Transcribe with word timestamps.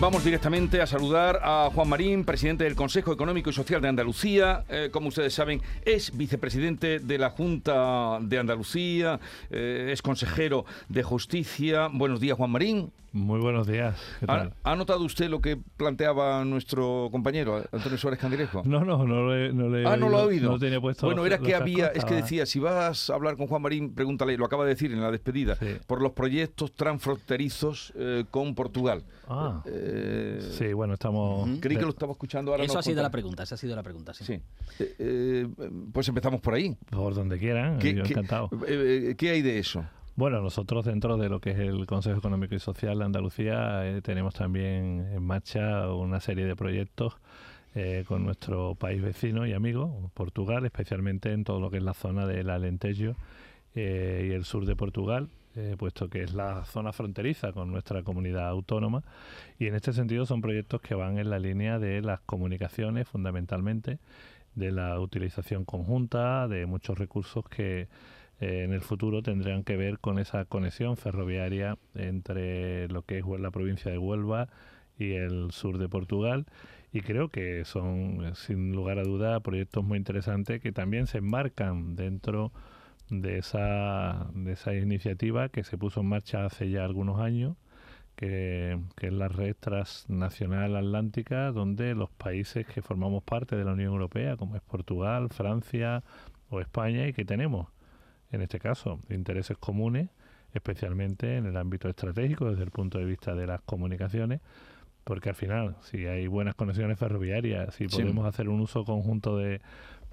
Vamos 0.00 0.24
directamente 0.24 0.80
a 0.80 0.86
saludar 0.86 1.40
a 1.42 1.70
Juan 1.72 1.88
Marín, 1.88 2.24
presidente 2.24 2.64
del 2.64 2.74
Consejo 2.74 3.12
Económico 3.12 3.50
y 3.50 3.52
Social 3.52 3.82
de 3.82 3.88
Andalucía. 3.88 4.64
Eh, 4.68 4.88
como 4.90 5.08
ustedes 5.08 5.34
saben, 5.34 5.60
es 5.84 6.16
vicepresidente 6.16 6.98
de 6.98 7.18
la 7.18 7.30
Junta 7.30 8.18
de 8.20 8.38
Andalucía, 8.38 9.20
eh, 9.50 9.90
es 9.92 10.00
consejero 10.00 10.64
de 10.88 11.02
Justicia. 11.02 11.88
Buenos 11.92 12.20
días, 12.20 12.38
Juan 12.38 12.50
Marín. 12.50 12.90
Muy 13.12 13.40
buenos 13.40 13.66
días. 13.66 14.00
¿Ha, 14.26 14.74
notado 14.74 15.04
usted 15.04 15.28
lo 15.28 15.42
que 15.42 15.58
planteaba 15.76 16.42
nuestro 16.46 17.08
compañero 17.12 17.62
Antonio 17.70 17.98
Suárez 17.98 18.18
Candilejo? 18.18 18.62
No, 18.64 18.86
no, 18.86 19.04
no, 19.04 19.52
no 19.52 19.68
le 19.68 19.86
Ah, 19.86 19.98
no 19.98 20.08
lo 20.08 20.18
ha 20.18 20.22
oído. 20.22 20.50
No 20.50 20.58
tenía 20.58 20.80
puesto 20.80 21.06
bueno, 21.06 21.26
era 21.26 21.36
que 21.38 21.54
había, 21.54 21.88
es 21.88 22.06
que 22.06 22.14
decía, 22.14 22.46
si 22.46 22.58
vas 22.58 23.10
a 23.10 23.14
hablar 23.14 23.36
con 23.36 23.48
Juan 23.48 23.60
Marín, 23.60 23.94
pregúntale, 23.94 24.36
lo 24.38 24.46
acaba 24.46 24.64
de 24.64 24.70
decir 24.70 24.92
en 24.92 25.00
la 25.00 25.10
despedida, 25.10 25.58
por 25.86 26.00
los 26.00 26.12
proyectos 26.12 26.72
transfronterizos 26.72 27.92
eh, 27.96 28.24
con 28.30 28.54
Portugal. 28.54 29.04
Ah. 29.28 29.62
Eh, 29.66 30.40
sí, 30.58 30.72
bueno, 30.72 30.94
estamos. 30.94 31.50
Creí 31.60 31.76
que 31.76 31.84
lo 31.84 31.90
estaba 31.90 32.12
escuchando 32.12 32.52
ahora. 32.52 32.64
Eso 32.64 32.78
ha 32.78 32.82
sido 32.82 33.02
la 33.02 33.10
pregunta, 33.10 33.42
esa 33.42 33.56
ha 33.56 33.58
sido 33.58 33.76
la 33.76 33.82
pregunta, 33.82 34.14
sí. 34.14 34.40
Eh, 34.78 35.46
pues 35.92 36.08
empezamos 36.08 36.40
por 36.40 36.54
ahí. 36.54 36.76
Por 36.90 37.14
donde 37.14 37.38
quieran, 37.38 37.78
yo 37.78 38.04
encantado. 38.04 38.48
¿Qué 38.48 39.30
hay 39.30 39.42
de 39.42 39.58
eso? 39.58 39.84
Bueno, 40.14 40.42
nosotros 40.42 40.84
dentro 40.84 41.16
de 41.16 41.30
lo 41.30 41.40
que 41.40 41.52
es 41.52 41.58
el 41.58 41.86
Consejo 41.86 42.18
Económico 42.18 42.54
y 42.54 42.58
Social 42.58 42.98
de 42.98 43.04
Andalucía 43.06 43.86
eh, 43.86 44.02
tenemos 44.02 44.34
también 44.34 45.08
en 45.10 45.22
marcha 45.22 45.90
una 45.90 46.20
serie 46.20 46.44
de 46.44 46.54
proyectos 46.54 47.14
eh, 47.74 48.04
con 48.06 48.22
nuestro 48.22 48.74
país 48.74 49.00
vecino 49.00 49.46
y 49.46 49.54
amigo, 49.54 50.10
Portugal, 50.12 50.66
especialmente 50.66 51.32
en 51.32 51.44
todo 51.44 51.60
lo 51.60 51.70
que 51.70 51.78
es 51.78 51.82
la 51.82 51.94
zona 51.94 52.26
del 52.26 52.50
Alentejo 52.50 53.16
eh, 53.74 54.26
y 54.28 54.32
el 54.34 54.44
sur 54.44 54.66
de 54.66 54.76
Portugal, 54.76 55.30
puesto 55.78 56.10
que 56.10 56.22
es 56.22 56.34
la 56.34 56.66
zona 56.66 56.92
fronteriza 56.92 57.52
con 57.52 57.72
nuestra 57.72 58.02
comunidad 58.02 58.48
autónoma. 58.48 59.02
Y 59.58 59.66
en 59.66 59.74
este 59.74 59.94
sentido 59.94 60.26
son 60.26 60.42
proyectos 60.42 60.82
que 60.82 60.94
van 60.94 61.18
en 61.18 61.30
la 61.30 61.38
línea 61.38 61.78
de 61.78 62.02
las 62.02 62.20
comunicaciones 62.20 63.08
fundamentalmente, 63.08 63.98
de 64.54 64.72
la 64.72 65.00
utilización 65.00 65.64
conjunta, 65.64 66.48
de 66.48 66.66
muchos 66.66 66.98
recursos 66.98 67.46
que 67.48 67.88
eh, 68.42 68.64
en 68.64 68.72
el 68.72 68.80
futuro 68.80 69.22
tendrán 69.22 69.62
que 69.62 69.76
ver 69.76 70.00
con 70.00 70.18
esa 70.18 70.44
conexión 70.46 70.96
ferroviaria 70.96 71.78
entre 71.94 72.88
lo 72.88 73.02
que 73.02 73.18
es 73.18 73.24
la 73.38 73.52
provincia 73.52 73.92
de 73.92 73.98
Huelva 73.98 74.48
y 74.98 75.12
el 75.12 75.52
sur 75.52 75.78
de 75.78 75.88
Portugal. 75.88 76.46
Y 76.92 77.02
creo 77.02 77.28
que 77.28 77.64
son 77.64 78.34
sin 78.34 78.72
lugar 78.72 78.98
a 78.98 79.04
duda 79.04 79.38
proyectos 79.40 79.84
muy 79.84 79.96
interesantes 79.96 80.60
que 80.60 80.72
también 80.72 81.06
se 81.06 81.18
enmarcan 81.18 81.94
dentro 81.94 82.50
de 83.10 83.38
esa, 83.38 84.28
de 84.34 84.52
esa 84.52 84.74
iniciativa 84.74 85.48
que 85.48 85.62
se 85.62 85.78
puso 85.78 86.00
en 86.00 86.08
marcha 86.08 86.44
hace 86.44 86.68
ya 86.68 86.84
algunos 86.84 87.20
años 87.20 87.56
que, 88.16 88.76
que, 88.96 89.06
es 89.06 89.12
la 89.12 89.28
red 89.28 89.54
transnacional 89.58 90.74
atlántica, 90.76 91.52
donde 91.52 91.94
los 91.94 92.10
países 92.10 92.66
que 92.66 92.82
formamos 92.82 93.22
parte 93.22 93.54
de 93.54 93.64
la 93.64 93.74
Unión 93.74 93.92
Europea, 93.92 94.36
como 94.36 94.56
es 94.56 94.62
Portugal, 94.62 95.28
Francia 95.30 96.02
o 96.50 96.60
España, 96.60 97.06
y 97.06 97.12
que 97.12 97.24
tenemos 97.24 97.68
en 98.32 98.42
este 98.42 98.58
caso, 98.58 98.98
intereses 99.08 99.56
comunes, 99.56 100.08
especialmente 100.54 101.36
en 101.36 101.46
el 101.46 101.56
ámbito 101.56 101.88
estratégico 101.88 102.50
desde 102.50 102.64
el 102.64 102.70
punto 102.70 102.98
de 102.98 103.04
vista 103.04 103.34
de 103.34 103.46
las 103.46 103.60
comunicaciones, 103.62 104.40
porque 105.04 105.30
al 105.30 105.34
final, 105.34 105.76
si 105.82 106.06
hay 106.06 106.26
buenas 106.26 106.54
conexiones 106.54 106.98
ferroviarias, 106.98 107.74
si 107.74 107.86
podemos 107.88 108.26
hacer 108.26 108.48
un 108.48 108.60
uso 108.60 108.84
conjunto 108.84 109.36
de 109.36 109.60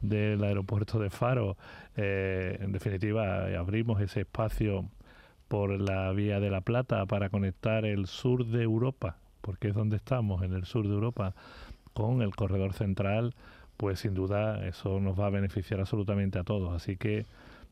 del 0.02 0.44
aeropuerto 0.44 1.00
de 1.00 1.10
Faro, 1.10 1.58
eh, 1.96 2.58
en 2.62 2.72
definitiva, 2.72 3.46
abrimos 3.58 4.02
ese 4.02 4.22
espacio 4.22 4.86
por 5.48 5.72
la 5.80 6.12
vía 6.12 6.40
de 6.40 6.50
la 6.50 6.62
Plata 6.62 7.06
para 7.06 7.30
conectar 7.30 7.86
el 7.86 8.08
sur 8.08 8.46
de 8.46 8.64
Europa, 8.64 9.18
porque 9.42 9.70
es 9.70 9.74
donde 9.74 9.98
estamos, 9.98 10.44
en 10.44 10.54
el 10.54 10.66
sur 10.66 10.88
de 10.88 10.94
Europa, 10.94 11.34
con 11.94 12.22
el 12.22 12.36
corredor 12.36 12.74
central, 12.74 13.34
pues 13.78 14.00
sin 14.00 14.14
duda 14.14 14.66
eso 14.68 15.00
nos 15.00 15.20
va 15.20 15.28
a 15.28 15.32
beneficiar 15.32 15.80
absolutamente 15.80 16.40
a 16.40 16.44
todos. 16.44 16.74
Así 16.74 16.98
que 16.98 17.26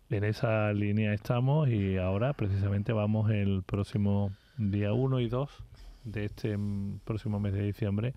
en 0.10 0.24
esa 0.24 0.72
línea 0.74 1.14
estamos 1.14 1.68
y 1.70 1.98
ahora 1.98 2.34
precisamente 2.34 2.94
vamos 2.94 3.30
el 3.30 3.64
próximo 3.64 4.32
día 4.58 4.94
1 4.94 5.20
y 5.20 5.28
2 5.28 5.50
de 6.06 6.26
este 6.26 6.58
próximo 7.04 7.40
mes 7.40 7.54
de 7.54 7.64
diciembre. 7.64 8.14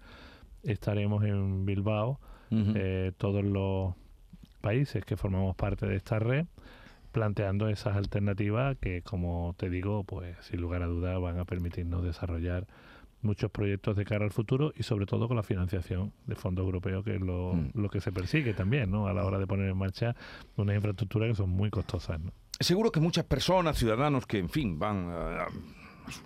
Estaremos 0.63 1.25
en 1.25 1.67
Bilbao 1.67 2.21
eh, 2.53 3.13
todos 3.17 3.45
los 3.45 3.95
países 4.61 5.05
que 5.05 5.17
formamos 5.17 5.57
parte 5.57 5.87
de 5.87 5.97
esta 5.97 6.19
red 6.19 6.47
planteando 7.13 7.69
esas 7.69 7.97
alternativas 7.97 8.77
que 8.79 9.03
como 9.03 9.55
te 9.57 9.71
digo 9.71 10.05
pues 10.05 10.37
sin 10.43 10.61
lugar 10.61 10.83
a 10.83 10.87
dudas 10.87 11.21
van 11.21 11.39
a 11.39 11.45
permitirnos 11.45 12.05
desarrollar 12.05 12.67
muchos 13.23 13.51
proyectos 13.51 13.97
de 13.97 14.05
cara 14.05 14.25
al 14.25 14.31
futuro 14.31 14.73
y 14.77 14.83
sobre 14.83 15.07
todo 15.07 15.29
con 15.29 15.37
la 15.37 15.43
financiación 15.43 16.13
de 16.27 16.35
fondos 16.35 16.65
europeos, 16.65 17.05
que 17.05 17.17
es 17.17 17.21
lo, 17.21 17.55
mm. 17.55 17.71
lo 17.75 17.89
que 17.89 18.01
se 18.01 18.13
persigue 18.13 18.55
también 18.55 18.91
¿no? 18.91 19.07
a 19.07 19.13
la 19.13 19.25
hora 19.25 19.39
de 19.39 19.47
poner 19.47 19.69
en 19.69 19.77
marcha 19.77 20.15
unas 20.57 20.77
infraestructuras 20.77 21.31
que 21.31 21.35
son 21.35 21.51
muy 21.51 21.71
costosas. 21.71 22.21
¿no? 22.21 22.33
Seguro 22.59 22.91
que 22.91 23.01
muchas 23.01 23.25
personas, 23.25 23.79
ciudadanos 23.79 24.27
que, 24.27 24.39
en 24.39 24.49
fin, 24.49 24.79
van 24.79 25.09
a, 25.11 25.47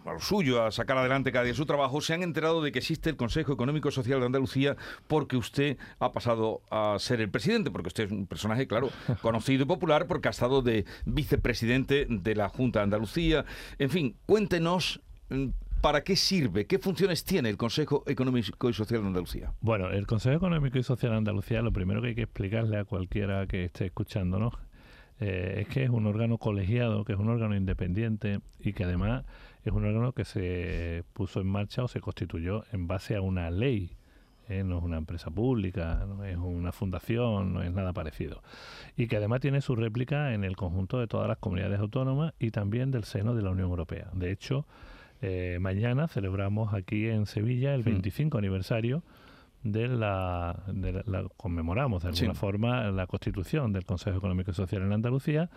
a 0.04 0.12
lo 0.12 0.20
suyo, 0.20 0.64
a 0.64 0.70
sacar 0.70 0.96
adelante 0.96 1.32
cada 1.32 1.44
día 1.44 1.54
su 1.54 1.66
trabajo, 1.66 2.00
se 2.00 2.14
han 2.14 2.22
enterado 2.22 2.62
de 2.62 2.72
que 2.72 2.78
existe 2.78 3.10
el 3.10 3.16
Consejo 3.16 3.52
Económico 3.52 3.88
y 3.88 3.92
Social 3.92 4.20
de 4.20 4.26
Andalucía 4.26 4.76
porque 5.06 5.36
usted 5.36 5.78
ha 5.98 6.12
pasado 6.12 6.62
a 6.70 6.96
ser 6.98 7.20
el 7.20 7.30
presidente, 7.30 7.70
porque 7.70 7.88
usted 7.88 8.04
es 8.04 8.12
un 8.12 8.26
personaje, 8.26 8.66
claro, 8.66 8.90
conocido 9.22 9.64
y 9.64 9.66
popular 9.66 10.06
porque 10.06 10.28
ha 10.28 10.30
estado 10.30 10.62
de 10.62 10.84
vicepresidente 11.04 12.06
de 12.08 12.34
la 12.34 12.48
Junta 12.48 12.80
de 12.80 12.84
Andalucía. 12.84 13.44
En 13.78 13.90
fin, 13.90 14.16
cuéntenos 14.26 15.00
mm, 15.30 15.48
¿Para 15.84 16.02
qué 16.02 16.16
sirve? 16.16 16.66
¿Qué 16.66 16.78
funciones 16.78 17.24
tiene 17.24 17.50
el 17.50 17.58
Consejo 17.58 18.04
Económico 18.06 18.70
y 18.70 18.72
Social 18.72 19.02
de 19.02 19.08
Andalucía? 19.08 19.52
Bueno, 19.60 19.90
el 19.90 20.06
Consejo 20.06 20.36
Económico 20.36 20.78
y 20.78 20.82
Social 20.82 21.12
de 21.12 21.18
Andalucía, 21.18 21.60
lo 21.60 21.74
primero 21.74 22.00
que 22.00 22.08
hay 22.08 22.14
que 22.14 22.22
explicarle 22.22 22.78
a 22.78 22.86
cualquiera 22.86 23.46
que 23.46 23.66
esté 23.66 23.84
escuchándonos 23.84 24.54
eh, 25.20 25.56
es 25.58 25.68
que 25.68 25.84
es 25.84 25.90
un 25.90 26.06
órgano 26.06 26.38
colegiado, 26.38 27.04
que 27.04 27.12
es 27.12 27.18
un 27.18 27.28
órgano 27.28 27.54
independiente 27.54 28.40
y 28.60 28.72
que 28.72 28.84
además 28.84 29.26
es 29.62 29.74
un 29.74 29.84
órgano 29.84 30.12
que 30.12 30.24
se 30.24 31.04
puso 31.12 31.42
en 31.42 31.48
marcha 31.48 31.84
o 31.84 31.88
se 31.88 32.00
constituyó 32.00 32.64
en 32.72 32.86
base 32.86 33.14
a 33.14 33.20
una 33.20 33.50
ley. 33.50 33.94
¿eh? 34.48 34.64
no 34.64 34.78
es 34.78 34.84
una 34.84 34.96
empresa 34.96 35.30
pública, 35.30 36.06
no 36.08 36.24
es 36.24 36.38
una 36.38 36.72
fundación, 36.72 37.52
no 37.52 37.62
es 37.62 37.70
nada 37.72 37.92
parecido. 37.92 38.42
Y 38.96 39.06
que 39.06 39.18
además 39.18 39.40
tiene 39.40 39.60
su 39.60 39.76
réplica 39.76 40.32
en 40.32 40.44
el 40.44 40.56
conjunto 40.56 40.98
de 40.98 41.08
todas 41.08 41.28
las 41.28 41.36
comunidades 41.36 41.78
autónomas 41.78 42.32
y 42.38 42.52
también 42.52 42.90
del 42.90 43.04
seno 43.04 43.34
de 43.34 43.42
la 43.42 43.50
Unión 43.50 43.68
Europea. 43.68 44.08
De 44.14 44.32
hecho, 44.32 44.66
eh, 45.26 45.58
mañana 45.58 46.06
celebramos 46.06 46.74
aquí 46.74 47.08
en 47.08 47.24
Sevilla 47.24 47.74
el 47.74 47.82
25 47.82 48.36
aniversario 48.36 49.02
de 49.62 49.88
la, 49.88 50.62
conmemoramos 51.38 52.02
de 52.02 52.10
alguna 52.10 52.34
forma 52.34 52.90
la 52.90 53.06
constitución 53.06 53.72
del 53.72 53.86
Consejo 53.86 54.18
Económico 54.18 54.50
y 54.50 54.54
Social 54.54 54.82
en 54.82 54.92
Andalucía 54.92 55.48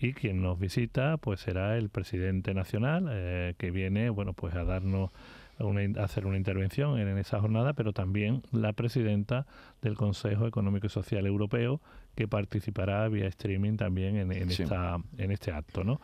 y 0.00 0.14
quien 0.14 0.42
nos 0.42 0.58
visita 0.58 1.18
pues 1.18 1.38
será 1.38 1.78
el 1.78 1.88
presidente 1.88 2.52
nacional 2.52 3.06
eh, 3.12 3.54
que 3.58 3.70
viene 3.70 4.10
bueno 4.10 4.32
pues 4.32 4.56
a 4.56 4.64
darnos 4.64 5.12
a 5.60 6.02
hacer 6.02 6.26
una 6.26 6.36
intervención 6.36 6.98
en, 6.98 7.16
esa 7.18 7.38
jornada, 7.38 7.74
pero 7.74 7.92
también 7.92 8.42
la 8.50 8.72
presidenta 8.72 9.46
del 9.80 9.94
Consejo 9.94 10.48
Económico 10.48 10.88
y 10.88 10.90
Social 10.90 11.24
Europeo, 11.24 11.80
que 12.16 12.26
participará 12.26 13.06
vía 13.08 13.28
streaming 13.28 13.76
también 13.76 14.16
en, 14.16 14.32
esta, 14.32 14.98
en 15.18 15.30
este 15.30 15.52
acto. 15.52 15.84
¿no? 15.84 16.00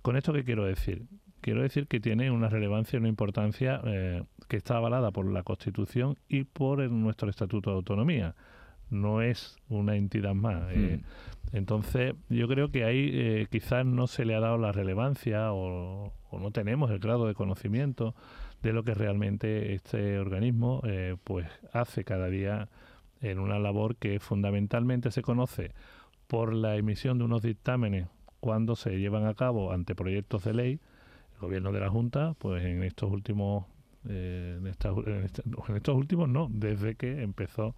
Con 0.00 0.16
esto, 0.16 0.32
¿qué 0.32 0.44
quiero 0.44 0.64
decir? 0.64 1.02
Quiero 1.42 1.60
decir 1.60 1.86
que 1.86 2.00
tiene 2.00 2.30
una 2.30 2.48
relevancia 2.48 2.96
y 2.96 3.00
una 3.00 3.08
importancia 3.08 3.82
eh, 3.84 4.22
que 4.48 4.56
está 4.56 4.76
avalada 4.76 5.10
por 5.10 5.30
la 5.30 5.42
Constitución 5.42 6.16
y 6.28 6.44
por 6.44 6.78
nuestro 6.90 7.28
Estatuto 7.28 7.70
de 7.70 7.76
Autonomía. 7.76 8.34
No 8.88 9.20
es 9.20 9.56
una 9.68 9.96
entidad 9.96 10.34
más. 10.34 10.70
Eh. 10.72 11.00
Hmm. 11.00 11.56
entonces, 11.56 12.14
yo 12.28 12.48
creo 12.48 12.70
que 12.70 12.84
ahí 12.84 13.10
eh, 13.12 13.46
quizás 13.50 13.84
no 13.84 14.06
se 14.06 14.24
le 14.24 14.34
ha 14.34 14.40
dado 14.40 14.56
la 14.56 14.72
relevancia 14.72 15.52
o, 15.52 16.12
no 16.32 16.50
tenemos 16.50 16.90
el 16.90 16.98
grado 16.98 17.26
de 17.26 17.34
conocimiento 17.34 18.14
de 18.62 18.72
lo 18.72 18.84
que 18.84 18.94
realmente 18.94 19.74
este 19.74 20.18
organismo 20.18 20.80
pues 21.24 21.46
hace 21.74 22.04
cada 22.04 22.28
día 22.28 22.70
en 23.20 23.38
una 23.38 23.58
labor 23.58 23.96
que 23.96 24.18
fundamentalmente 24.18 25.10
se 25.10 25.20
conoce 25.20 25.72
por 26.26 26.54
la 26.54 26.76
emisión 26.76 27.18
de 27.18 27.24
unos 27.24 27.42
dictámenes 27.42 28.06
cuando 28.40 28.74
se 28.76 28.98
llevan 28.98 29.26
a 29.26 29.34
cabo 29.34 29.72
ante 29.72 29.94
proyectos 29.94 30.44
de 30.44 30.54
ley 30.54 30.80
gobierno 31.42 31.72
de 31.72 31.80
la 31.80 31.90
Junta, 31.90 32.34
pues 32.38 32.64
en 32.64 32.82
estos 32.82 33.10
últimos 33.10 33.66
eh, 34.08 34.58
en, 34.58 34.66
estos 34.66 35.94
últimos 35.94 36.28
no, 36.28 36.48
desde 36.50 36.96
que 36.96 37.22
empezó 37.22 37.76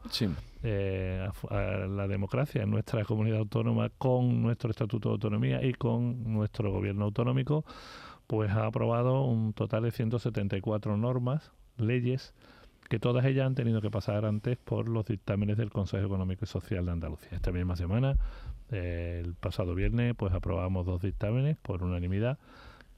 eh, 0.62 1.28
la 1.50 2.08
democracia 2.08 2.62
en 2.62 2.70
nuestra 2.70 3.05
comunidad 3.05 3.40
autónoma 3.40 3.90
con 3.90 4.43
nuestro 4.43 4.70
Estatuto 4.70 5.11
de 5.11 5.12
Autonomía 5.14 5.62
y 5.62 5.75
con 5.75 6.32
nuestro 6.32 6.72
gobierno 6.72 7.05
autonómico, 7.05 7.64
pues 8.26 8.50
ha 8.52 8.64
aprobado 8.66 9.22
un 9.25 9.52
total 9.52 9.82
de 9.82 9.90
174 9.90 10.96
normas, 10.96 11.52
leyes, 11.76 12.32
que 12.88 12.99
todas 12.99 13.25
ellas 13.26 13.46
han 13.46 13.55
tenido 13.55 13.82
que 13.82 13.90
pasar 13.90 14.25
antes 14.25 14.56
por 14.56 14.88
los 14.88 15.05
dictámenes 15.05 15.58
del 15.58 15.70
Consejo 15.70 16.06
Económico 16.06 16.44
y 16.44 16.49
Social 16.49 16.87
de 16.87 16.93
Andalucía. 16.93 17.31
Esta 17.32 17.52
misma 17.52 17.76
semana, 17.76 18.16
eh, 18.70 19.20
el 19.22 19.34
pasado 19.34 19.75
viernes, 19.75 20.14
pues 20.16 20.32
aprobamos 20.32 20.87
dos 20.87 21.02
dictámenes 21.02 21.58
por 21.58 21.82
unanimidad 21.82 22.38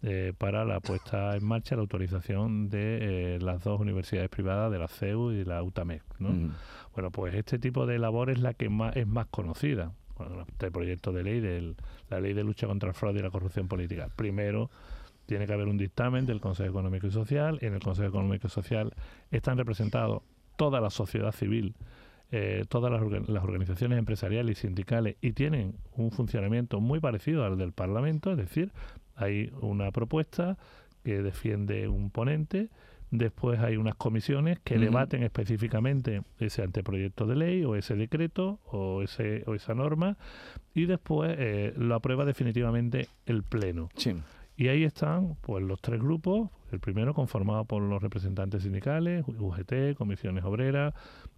eh, 0.03 0.33
para 0.37 0.65
la 0.65 0.81
puesta 0.81 1.37
en 1.37 1.45
marcha, 1.45 1.75
la 1.75 1.83
autorización 1.83 2.69
de 2.69 3.37
eh, 3.37 3.39
las 3.41 3.65
dos 3.65 3.81
universidades 3.81 4.29
privadas, 4.29 4.71
de 4.71 4.79
la 4.79 4.89
CEU 4.89 5.33
y 5.33 5.45
la 5.45 5.63
UTAMEC. 5.63 6.03
¿no? 6.19 6.53
Bueno, 6.95 7.11
pues 7.11 7.35
este 7.35 7.59
tipo 7.59 7.87
de 7.87 7.99
labor 7.99 8.31
es 8.31 8.39
la 8.39 8.55
que 8.55 8.69
más, 8.69 8.97
es 8.97 9.07
más 9.07 9.27
conocida. 9.27 9.93
Bueno, 10.17 10.45
este 10.49 10.71
proyecto 10.71 11.13
de 11.13 11.23
ley, 11.23 11.41
de 11.41 11.75
la 12.09 12.21
ley 12.21 12.33
de 12.33 12.45
lucha 12.45 12.67
contra 12.67 12.89
el 12.89 12.95
fraude 12.95 13.21
y 13.21 13.23
la 13.23 13.31
corrupción 13.31 13.69
política. 13.69 14.09
Primero, 14.15 14.71
tiene 15.27 15.47
que 15.47 15.53
haber 15.53 15.69
un 15.69 15.77
dictamen 15.77 16.25
del 16.25 16.41
Consejo 16.41 16.71
Económico 16.71 17.07
y 17.07 17.11
Social. 17.11 17.59
En 17.61 17.75
el 17.75 17.81
Consejo 17.81 18.09
Económico 18.09 18.47
y 18.47 18.51
Social 18.51 18.95
están 19.31 19.59
representados 19.59 20.23
toda 20.57 20.81
la 20.81 20.91
sociedad 20.91 21.33
civil, 21.33 21.75
eh, 22.31 22.65
todas 22.69 22.91
las, 22.91 23.29
las, 23.29 23.45
organizaciones 23.45 23.99
empresariales 23.99 24.59
y 24.59 24.61
sindicales 24.63 25.17
y 25.21 25.33
tienen 25.33 25.75
un 25.93 26.11
funcionamiento 26.11 26.81
muy 26.81 27.01
parecido 27.01 27.45
al 27.45 27.59
del 27.59 27.73
Parlamento, 27.73 28.31
es 28.31 28.39
decir, 28.39 28.73
hay 29.17 29.51
una 29.61 29.91
propuesta 29.91 30.57
que 31.05 31.23
defiende 31.23 31.89
un 31.89 32.11
ponente, 32.11 32.69
después 33.11 33.61
hay 33.61 33.77
unas 33.77 33.95
comisiones 33.95 34.59
que 34.61 34.79
debaten 34.79 35.23
específicamente 35.23 36.23
ese 36.39 36.63
anteproyecto 36.63 37.27
de 37.27 37.37
ley 37.37 37.65
o 37.65 37.77
ese 37.77 37.95
decreto 37.95 38.59
o, 38.67 39.03
ese, 39.03 39.45
o 39.47 39.55
esa 39.55 39.75
norma 39.75 40.17
y 40.75 40.87
después 40.87 41.35
eh, 41.39 41.73
lo 41.77 41.95
aprueba 41.95 42.25
definitivamente 42.25 43.09
el 43.27 43.43
Pleno. 43.43 43.89
Y 44.57 44.69
ahí 44.69 44.85
están 44.85 45.37
pues 45.43 45.63
los 45.63 45.81
tres 45.81 46.01
grupos, 46.01 46.51
el 46.73 46.81
primero 46.81 47.13
conformado 47.13 47.67
por 47.67 47.83
los 47.83 48.03
representantes 48.03 48.63
sindicales, 48.63 49.25
UGT, 49.29 49.97
comisiones 49.97 50.45
obreras, 50.45 50.95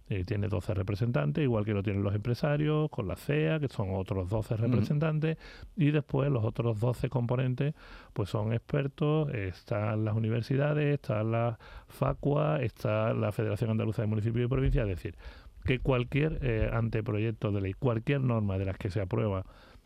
eh, 0.09 0.23
tiene 0.25 0.47
12 0.47 0.73
representantes, 0.73 1.43
igual 1.43 1.65
que 1.65 1.73
lo 1.73 1.83
tienen 1.83 2.01
los 2.01 2.15
empresarios, 2.15 2.89
con 2.89 3.07
la 3.07 3.15
CEA, 3.15 3.59
que 3.59 3.67
son 3.67 3.89
otros 3.93 4.27
12 4.27 4.57
representantes, 4.57 5.37
y 5.77 5.91
después 5.91 6.31
los 6.31 6.43
otros 6.43 6.79
12 6.79 7.09
componentes, 7.09 7.75
pues 8.13 8.29
son 8.29 8.51
expertos, 8.51 9.31
están 9.33 10.03
las 10.05 10.15
universidades, 10.15 10.95
está 10.95 11.23
la 11.23 11.59
FACUA, 11.89 12.61
está 12.63 13.13
la 13.13 13.31
Federación 13.31 13.69
Andaluza 13.69 14.01
de 14.01 14.07
Municipios 14.07 14.45
y 14.45 14.49
Provincias, 14.49 14.89
es 14.89 14.95
decir, 14.95 15.15
que 15.63 15.77
cualquier 15.77 16.39
eh, 16.41 16.71
anteproyecto 16.73 17.51
de 17.51 17.61
ley, 17.61 17.73
cualquier 17.73 18.21
norma 18.21 18.57
de 18.57 18.65
las 18.65 18.77
que 18.77 18.89
se 18.89 19.01
aprueba, 19.01 19.45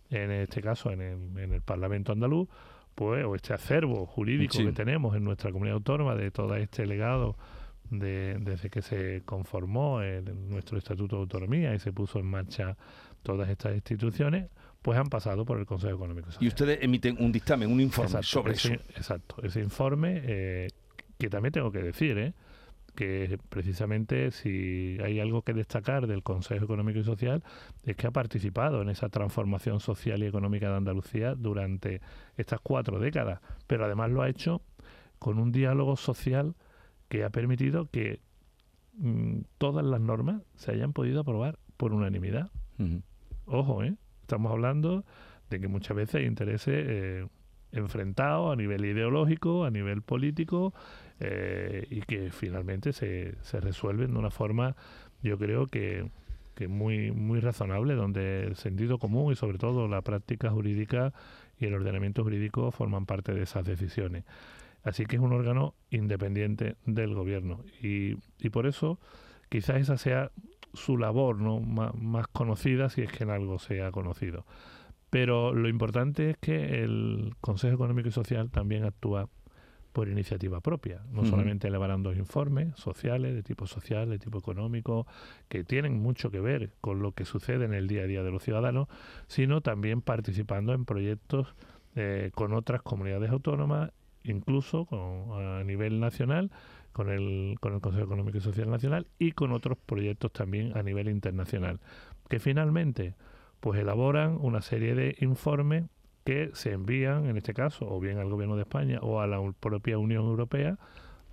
en 0.09 0.31
este 0.31 0.61
caso 0.61 0.89
en 0.91 1.01
el, 1.01 1.37
en 1.37 1.51
el 1.51 1.61
Parlamento 1.61 2.13
andaluz, 2.13 2.47
pues, 2.95 3.25
o 3.25 3.35
este 3.35 3.53
acervo 3.53 4.05
jurídico 4.05 4.57
que 4.59 4.71
tenemos 4.71 5.17
en 5.17 5.25
nuestra 5.25 5.51
comunidad 5.51 5.75
autónoma 5.75 6.15
de 6.15 6.31
todo 6.31 6.55
este 6.55 6.85
legado 6.85 7.35
de, 7.99 8.37
desde 8.39 8.69
que 8.69 8.81
se 8.81 9.21
conformó 9.25 10.01
nuestro 10.49 10.77
Estatuto 10.77 11.17
de 11.17 11.21
Autonomía 11.21 11.73
y 11.73 11.79
se 11.79 11.91
puso 11.91 12.19
en 12.19 12.25
marcha 12.25 12.77
todas 13.21 13.49
estas 13.49 13.73
instituciones, 13.73 14.49
pues 14.81 14.99
han 14.99 15.07
pasado 15.07 15.45
por 15.45 15.57
el 15.59 15.65
Consejo 15.65 15.95
Económico 15.95 16.29
y, 16.39 16.47
ustedes 16.47 16.79
emiten 16.81 17.15
un 17.19 17.31
dictamen, 17.31 17.71
un 17.71 17.79
informe 17.79 18.21
sobre 18.21 18.53
eso. 18.53 18.73
Exacto, 18.73 19.41
ese 19.41 19.61
informe 19.61 20.21
eh, 20.23 20.67
que 21.17 21.29
también 21.29 21.53
tengo 21.53 21.71
que 21.71 21.81
decir, 21.81 22.17
¿eh? 22.17 22.33
que 22.95 23.39
precisamente 23.49 24.31
si 24.31 24.97
hay 25.03 25.19
algo 25.19 25.41
que 25.41 25.53
destacar 25.53 26.05
del 26.07 26.21
Consejo 26.21 26.65
Económico 26.65 26.99
y 26.99 27.03
Social 27.03 27.43
es 27.83 27.95
que 27.95 28.07
ha 28.07 28.11
participado 28.11 28.81
en 28.81 28.89
esa 28.89 29.09
transformación 29.09 29.79
social 29.79 30.21
y 30.23 30.27
económica 30.27 30.69
de 30.69 30.77
Andalucía 30.77 31.33
durante 31.35 32.01
estas 32.37 32.59
cuatro 32.61 32.99
décadas, 32.99 33.39
pero 33.67 33.85
además 33.85 34.11
lo 34.11 34.21
ha 34.21 34.29
hecho 34.29 34.61
con 35.17 35.39
un 35.39 35.51
diálogo 35.51 35.95
social 35.95 36.55
que 37.13 37.23
ha 37.23 37.29
permitido 37.29 37.91
que 37.91 38.21
mm, 38.97 39.41
todas 39.59 39.85
las 39.85 40.01
normas 40.01 40.41
se 40.55 40.71
hayan 40.71 40.93
podido 40.93 41.21
aprobar 41.21 41.59
por 41.77 41.93
unanimidad. 41.93 42.49
Ojo, 43.45 43.83
¿eh? 43.83 43.93
estamos 44.21 44.51
hablando 44.51 45.05
de 45.51 45.59
que 45.59 45.67
muchas 45.67 45.95
veces 45.95 46.15
hay 46.15 46.25
intereses 46.25 46.73
eh, 46.75 47.27
enfrentados 47.71 48.51
a 48.51 48.55
nivel 48.55 48.83
ideológico, 48.83 49.63
a 49.63 49.69
nivel 49.69 50.01
político, 50.01 50.73
eh, 51.19 51.85
y 51.91 52.01
que 52.01 52.31
finalmente 52.31 52.93
se, 52.93 53.35
se 53.41 53.59
resuelven 53.59 54.13
de 54.13 54.17
una 54.17 54.31
forma, 54.31 54.75
yo 55.21 55.37
creo 55.37 55.67
que, 55.67 56.09
que 56.55 56.67
muy, 56.67 57.11
muy 57.11 57.41
razonable, 57.41 57.93
donde 57.93 58.41
el 58.45 58.55
sentido 58.55 58.97
común 58.97 59.33
y 59.33 59.35
sobre 59.35 59.59
todo 59.59 59.87
la 59.87 60.01
práctica 60.01 60.49
jurídica 60.49 61.13
y 61.59 61.65
el 61.65 61.75
ordenamiento 61.75 62.23
jurídico 62.23 62.71
forman 62.71 63.05
parte 63.05 63.35
de 63.35 63.43
esas 63.43 63.65
decisiones. 63.65 64.23
Así 64.83 65.05
que 65.05 65.15
es 65.15 65.21
un 65.21 65.33
órgano 65.33 65.75
independiente 65.89 66.75
del 66.85 67.13
gobierno. 67.13 67.63
Y, 67.81 68.17
y 68.39 68.49
por 68.49 68.67
eso 68.67 68.99
quizás 69.49 69.77
esa 69.77 69.97
sea 69.97 70.31
su 70.73 70.97
labor 70.97 71.39
¿no? 71.39 71.59
más, 71.59 72.27
conocida, 72.27 72.89
si 72.89 73.01
es 73.01 73.11
que 73.11 73.23
en 73.23 73.29
algo 73.29 73.59
sea 73.59 73.91
conocido. 73.91 74.45
Pero 75.09 75.53
lo 75.53 75.69
importante 75.69 76.31
es 76.31 76.37
que 76.37 76.83
el 76.83 77.35
Consejo 77.39 77.75
Económico 77.75 78.09
y 78.09 78.11
Social 78.11 78.49
también 78.49 78.83
actúa 78.83 79.29
por 79.91 80.09
iniciativa 80.09 80.59
propia, 80.59 81.03
no 81.11 81.23
solamente 81.23 81.67
elaborando 81.67 82.13
informes 82.13 82.75
sociales, 82.77 83.35
de 83.35 83.43
tipo 83.43 83.67
social, 83.67 84.09
de 84.09 84.17
tipo 84.17 84.39
económico, 84.39 85.05
que 85.49 85.63
tienen 85.63 86.01
mucho 86.01 86.31
que 86.31 86.39
ver 86.39 86.71
con 86.81 87.03
lo 87.03 87.11
que 87.11 87.25
sucede 87.25 87.65
en 87.65 87.75
el 87.75 87.87
día 87.87 88.01
a 88.01 88.07
día 88.07 88.23
de 88.23 88.31
los 88.31 88.41
ciudadanos, 88.41 88.87
sino 89.27 89.61
también 89.61 90.01
participando 90.01 90.73
en 90.73 90.85
proyectos 90.85 91.53
eh, 91.95 92.31
con 92.33 92.53
otras 92.53 92.81
comunidades 92.81 93.29
autónomas 93.29 93.91
incluso 94.23 94.87
a 95.33 95.63
nivel 95.63 95.99
nacional, 95.99 96.51
con 96.91 97.09
el, 97.09 97.57
con 97.59 97.73
el 97.73 97.81
Consejo 97.81 98.05
Económico 98.05 98.37
y 98.37 98.41
Social 98.41 98.69
Nacional 98.69 99.07
y 99.19 99.31
con 99.31 99.51
otros 99.51 99.77
proyectos 99.77 100.31
también 100.31 100.77
a 100.77 100.83
nivel 100.83 101.09
internacional, 101.09 101.79
que 102.29 102.39
finalmente 102.39 103.15
pues 103.59 103.79
elaboran 103.79 104.37
una 104.39 104.61
serie 104.61 104.93
de 104.93 105.15
informes 105.19 105.85
que 106.23 106.51
se 106.53 106.71
envían, 106.71 107.25
en 107.25 107.37
este 107.37 107.53
caso, 107.53 107.87
o 107.89 107.99
bien 107.99 108.17
al 108.17 108.29
Gobierno 108.29 108.55
de 108.55 108.61
España 108.61 108.99
o 109.01 109.19
a 109.19 109.27
la 109.27 109.39
propia 109.59 109.97
Unión 109.97 110.23
Europea, 110.25 110.77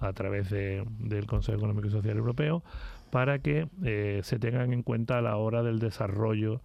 a 0.01 0.13
través 0.13 0.51
de, 0.51 0.85
del 0.99 1.27
Consejo 1.27 1.59
Económico 1.59 1.89
y 1.89 1.91
Social 1.91 2.17
Europeo, 2.17 2.65
para 3.11 3.41
que 3.41 3.69
eh, 3.85 4.21
se 4.23 4.39
tengan 4.39 4.73
en 4.73 4.83
cuenta 4.83 5.19
a 5.19 5.23
la 5.23 5.37
hora 5.37 5.63
del 5.63 5.79
desarrollo 5.79 6.63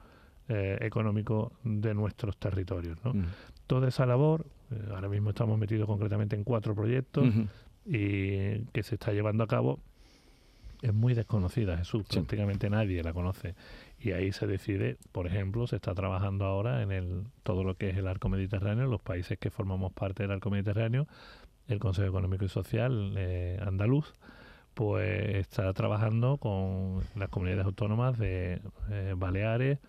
eh, 0.47 0.77
económico 0.81 1.53
de 1.63 1.93
nuestros 1.93 2.37
territorios. 2.37 2.97
¿no? 3.03 3.13
Mm. 3.13 3.25
Toda 3.67 3.87
esa 3.89 4.05
labor 4.05 4.45
ahora 4.91 5.09
mismo 5.09 5.29
estamos 5.29 5.57
metidos 5.57 5.87
concretamente 5.87 6.35
en 6.35 6.43
cuatro 6.43 6.75
proyectos 6.75 7.27
y 7.85 8.59
que 8.73 8.83
se 8.83 8.95
está 8.95 9.11
llevando 9.11 9.43
a 9.43 9.47
cabo. 9.47 9.79
Es 10.81 10.93
muy 10.93 11.13
desconocida, 11.13 11.77
Jesús. 11.77 12.05
Prácticamente 12.07 12.69
nadie 12.69 13.01
la 13.01 13.13
conoce. 13.13 13.55
Y 13.99 14.11
ahí 14.11 14.31
se 14.31 14.45
decide, 14.45 14.97
por 15.11 15.25
ejemplo, 15.25 15.65
se 15.67 15.77
está 15.77 15.95
trabajando 15.95 16.45
ahora 16.45 16.81
en 16.81 16.91
el, 16.91 17.23
todo 17.43 17.63
lo 17.63 17.75
que 17.75 17.89
es 17.89 17.97
el 17.97 18.07
arco 18.07 18.29
mediterráneo, 18.29 18.85
los 18.87 19.01
países 19.01 19.39
que 19.39 19.49
formamos 19.49 19.93
parte 19.93 20.23
del 20.23 20.31
arco 20.31 20.49
mediterráneo, 20.49 21.07
el 21.67 21.79
Consejo 21.79 22.07
Económico 22.07 22.45
y 22.45 22.49
Social 22.49 23.13
eh, 23.17 23.59
andaluz, 23.65 24.13
pues 24.73 25.35
está 25.35 25.71
trabajando 25.73 26.37
con 26.37 27.01
las 27.15 27.29
comunidades 27.29 27.65
autónomas 27.65 28.19
de 28.19 28.61
eh, 28.91 29.13
Baleares, 29.17 29.79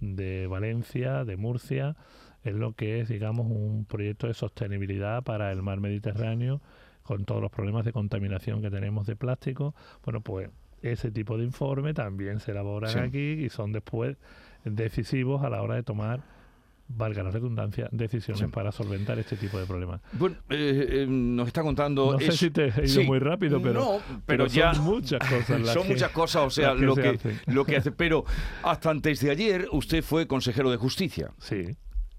de 0.00 0.46
Valencia, 0.46 1.24
de 1.24 1.36
Murcia, 1.36 1.96
es 2.44 2.54
lo 2.54 2.72
que 2.72 3.00
es, 3.00 3.08
digamos, 3.08 3.46
un 3.46 3.86
proyecto 3.86 4.26
de 4.26 4.34
sostenibilidad 4.34 5.22
para 5.22 5.50
el 5.50 5.62
mar 5.62 5.80
Mediterráneo 5.80 6.60
con 7.02 7.24
todos 7.24 7.40
los 7.40 7.50
problemas 7.50 7.84
de 7.84 7.92
contaminación 7.92 8.62
que 8.62 8.70
tenemos 8.70 9.06
de 9.06 9.16
plástico. 9.16 9.74
Bueno, 10.04 10.20
pues 10.20 10.50
ese 10.82 11.10
tipo 11.10 11.38
de 11.38 11.44
informe 11.44 11.94
también 11.94 12.40
se 12.40 12.50
elaboran 12.52 12.98
aquí 12.98 13.32
y 13.32 13.48
son 13.48 13.72
después 13.72 14.16
decisivos 14.64 15.42
a 15.42 15.50
la 15.50 15.62
hora 15.62 15.74
de 15.74 15.82
tomar 15.82 16.22
valga 16.86 17.22
la 17.22 17.30
redundancia, 17.30 17.88
decisiones 17.92 18.50
para 18.50 18.70
solventar 18.70 19.18
este 19.18 19.36
tipo 19.36 19.58
de 19.58 19.64
problemas. 19.64 20.02
Bueno, 20.12 20.36
eh, 20.50 20.86
eh, 20.90 21.06
nos 21.08 21.46
está 21.46 21.62
contando... 21.62 22.12
No 22.12 22.20
sé 22.20 22.32
si 22.32 22.50
te 22.50 22.66
he 22.66 22.86
ido 22.86 23.04
muy 23.04 23.18
rápido, 23.18 23.60
pero, 23.62 23.80
no, 23.80 24.00
pero, 24.26 24.46
ya 24.46 24.74
son 24.74 24.84
muchas 24.84 25.18
cosas. 25.26 25.66
son 25.72 25.88
muchas 25.88 26.10
cosas, 26.10 26.42
o 26.42 26.50
sea, 26.50 26.74
lo, 26.74 26.94
que, 26.94 27.18
lo 27.46 27.64
que 27.64 27.78
hace. 27.78 27.90
Pero 27.90 28.26
hasta 28.62 28.90
antes 28.90 29.18
de 29.20 29.30
ayer 29.30 29.66
usted 29.72 30.04
fue 30.04 30.26
consejero 30.26 30.70
de 30.70 30.76
justicia. 30.76 31.30
Sí 31.38 31.74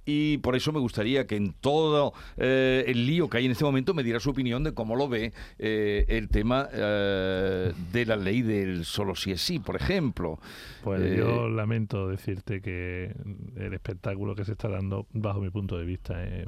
y 0.05 0.37
por 0.37 0.55
eso 0.55 0.71
me 0.71 0.79
gustaría 0.79 1.25
que 1.25 1.35
en 1.35 1.53
todo 1.53 2.13
eh, 2.37 2.85
el 2.87 3.07
lío 3.07 3.27
que 3.29 3.37
hay 3.37 3.45
en 3.45 3.51
este 3.51 3.63
momento 3.63 3.93
me 3.93 4.03
diera 4.03 4.19
su 4.19 4.29
opinión 4.29 4.63
de 4.63 4.73
cómo 4.73 4.95
lo 4.95 5.09
ve 5.09 5.33
eh, 5.57 6.05
el 6.07 6.29
tema 6.29 6.69
eh, 6.71 7.73
de 7.91 8.05
la 8.05 8.15
ley 8.15 8.43
del 8.43 8.85
solo 8.85 9.15
si 9.15 9.31
es 9.31 9.41
sí, 9.41 9.57
por 9.59 9.75
ejemplo. 9.75 10.39
Pues 10.83 11.17
yo 11.17 11.49
lamento 11.49 12.07
decirte 12.07 12.61
que 12.61 13.15
el 13.55 13.73
espectáculo 13.73 14.35
que 14.35 14.45
se 14.45 14.51
está 14.51 14.69
dando, 14.69 15.07
bajo 15.11 15.41
mi 15.41 15.49
punto 15.49 15.77
de 15.77 15.85
vista, 15.85 16.23
es, 16.23 16.47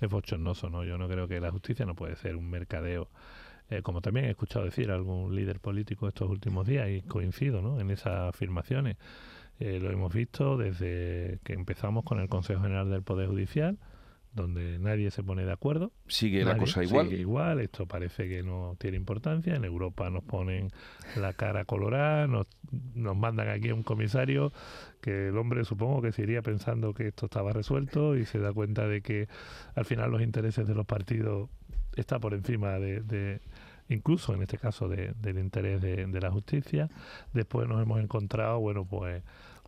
es 0.00 0.08
bochornoso. 0.10 0.68
¿no? 0.68 0.84
Yo 0.84 0.98
no 0.98 1.08
creo 1.08 1.28
que 1.28 1.38
la 1.38 1.52
justicia 1.52 1.86
no 1.86 1.94
puede 1.94 2.16
ser 2.16 2.34
un 2.34 2.50
mercadeo. 2.50 3.08
como 3.84 4.00
también 4.00 4.26
he 4.26 4.30
escuchado 4.30 4.64
decir 4.64 4.90
algún 4.90 5.36
líder 5.36 5.60
político 5.60 6.08
estos 6.08 6.28
últimos 6.28 6.66
días 6.66 6.88
y 6.90 7.02
coincido 7.02 7.62
¿no? 7.62 7.78
en 7.78 7.90
esas 7.92 8.28
afirmaciones. 8.30 8.96
Eh, 9.60 9.80
lo 9.80 9.90
hemos 9.90 10.12
visto 10.12 10.56
desde 10.56 11.40
que 11.44 11.52
empezamos 11.52 12.04
con 12.04 12.20
el 12.20 12.28
Consejo 12.28 12.62
General 12.62 12.88
del 12.90 13.02
Poder 13.02 13.28
Judicial, 13.28 13.78
donde 14.32 14.78
nadie 14.78 15.10
se 15.10 15.22
pone 15.22 15.44
de 15.44 15.52
acuerdo. 15.52 15.90
Sigue 16.06 16.44
la 16.44 16.56
cosa 16.56 16.84
igual. 16.84 17.08
Sigue 17.08 17.20
igual, 17.20 17.60
esto 17.60 17.86
parece 17.86 18.28
que 18.28 18.42
no 18.42 18.76
tiene 18.78 18.96
importancia. 18.96 19.54
En 19.54 19.64
Europa 19.64 20.10
nos 20.10 20.22
ponen 20.22 20.70
la 21.16 21.32
cara 21.32 21.64
colorada, 21.64 22.26
nos, 22.28 22.46
nos 22.94 23.16
mandan 23.16 23.48
aquí 23.48 23.70
a 23.70 23.74
un 23.74 23.82
comisario 23.82 24.52
que 25.00 25.28
el 25.28 25.36
hombre 25.36 25.64
supongo 25.64 26.02
que 26.02 26.12
se 26.12 26.22
iría 26.22 26.42
pensando 26.42 26.94
que 26.94 27.08
esto 27.08 27.26
estaba 27.26 27.52
resuelto 27.52 28.16
y 28.16 28.26
se 28.26 28.38
da 28.38 28.52
cuenta 28.52 28.86
de 28.86 29.02
que 29.02 29.28
al 29.74 29.84
final 29.84 30.10
los 30.10 30.22
intereses 30.22 30.68
de 30.68 30.74
los 30.74 30.86
partidos 30.86 31.50
está 31.96 32.18
por 32.18 32.34
encima 32.34 32.78
de, 32.78 33.40
incluso 33.88 34.34
en 34.34 34.42
este 34.42 34.58
caso 34.58 34.88
del 34.88 35.38
interés 35.38 35.80
de, 35.80 36.06
de 36.06 36.20
la 36.20 36.30
justicia. 36.30 36.88
Después 37.32 37.68
nos 37.68 37.82
hemos 37.82 38.00
encontrado, 38.00 38.60
bueno, 38.60 38.84
pues 38.84 39.22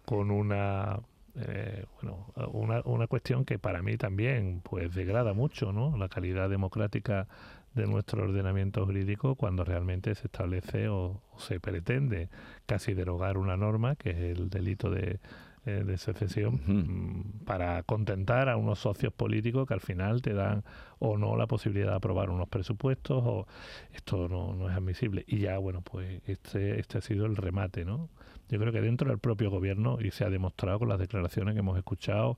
con 0.04 0.30
una 0.30 1.00
eh, 1.36 1.84
bueno, 2.02 2.26
una, 2.52 2.82
una 2.84 3.06
cuestión 3.06 3.44
que 3.44 3.58
para 3.58 3.82
mí 3.82 3.96
también 3.96 4.60
pues 4.64 4.92
degrada 4.94 5.32
mucho 5.32 5.72
¿no? 5.72 5.96
la 5.96 6.08
calidad 6.08 6.50
democrática 6.50 7.28
de 7.74 7.86
nuestro 7.86 8.24
ordenamiento 8.24 8.84
jurídico 8.84 9.36
cuando 9.36 9.64
realmente 9.64 10.14
se 10.16 10.26
establece 10.26 10.88
o, 10.88 11.22
se 11.38 11.60
pretende 11.60 12.28
casi 12.66 12.94
derogar 12.94 13.38
una 13.38 13.56
norma 13.56 13.94
que 13.94 14.10
es 14.10 14.38
el 14.38 14.50
delito 14.50 14.90
de, 14.90 15.20
eh, 15.66 15.84
de 15.84 15.98
secesión 15.98 16.60
mm, 16.66 17.44
para 17.44 17.82
contentar 17.82 18.48
a 18.48 18.56
unos 18.56 18.78
socios 18.78 19.12
políticos 19.12 19.68
que 19.68 19.74
al 19.74 19.80
final 19.80 20.22
te 20.22 20.32
dan 20.34 20.64
o 20.98 21.18
no 21.18 21.36
la 21.36 21.46
posibilidad 21.46 21.90
de 21.90 21.96
aprobar 21.96 22.30
unos 22.30 22.48
presupuestos 22.48 23.22
o 23.24 23.46
esto 23.92 24.28
no, 24.28 24.54
no 24.54 24.68
es 24.70 24.76
admisible. 24.76 25.24
Y 25.26 25.38
ya 25.40 25.58
bueno 25.58 25.82
pues 25.82 26.22
este 26.26 26.80
este 26.80 26.98
ha 26.98 27.00
sido 27.00 27.26
el 27.26 27.36
remate 27.36 27.84
no 27.84 28.08
yo 28.50 28.58
creo 28.58 28.72
que 28.72 28.80
dentro 28.80 29.08
del 29.08 29.18
propio 29.18 29.48
gobierno, 29.48 29.98
y 30.00 30.10
se 30.10 30.24
ha 30.24 30.30
demostrado 30.30 30.80
con 30.80 30.88
las 30.88 30.98
declaraciones 30.98 31.54
que 31.54 31.60
hemos 31.60 31.78
escuchado 31.78 32.36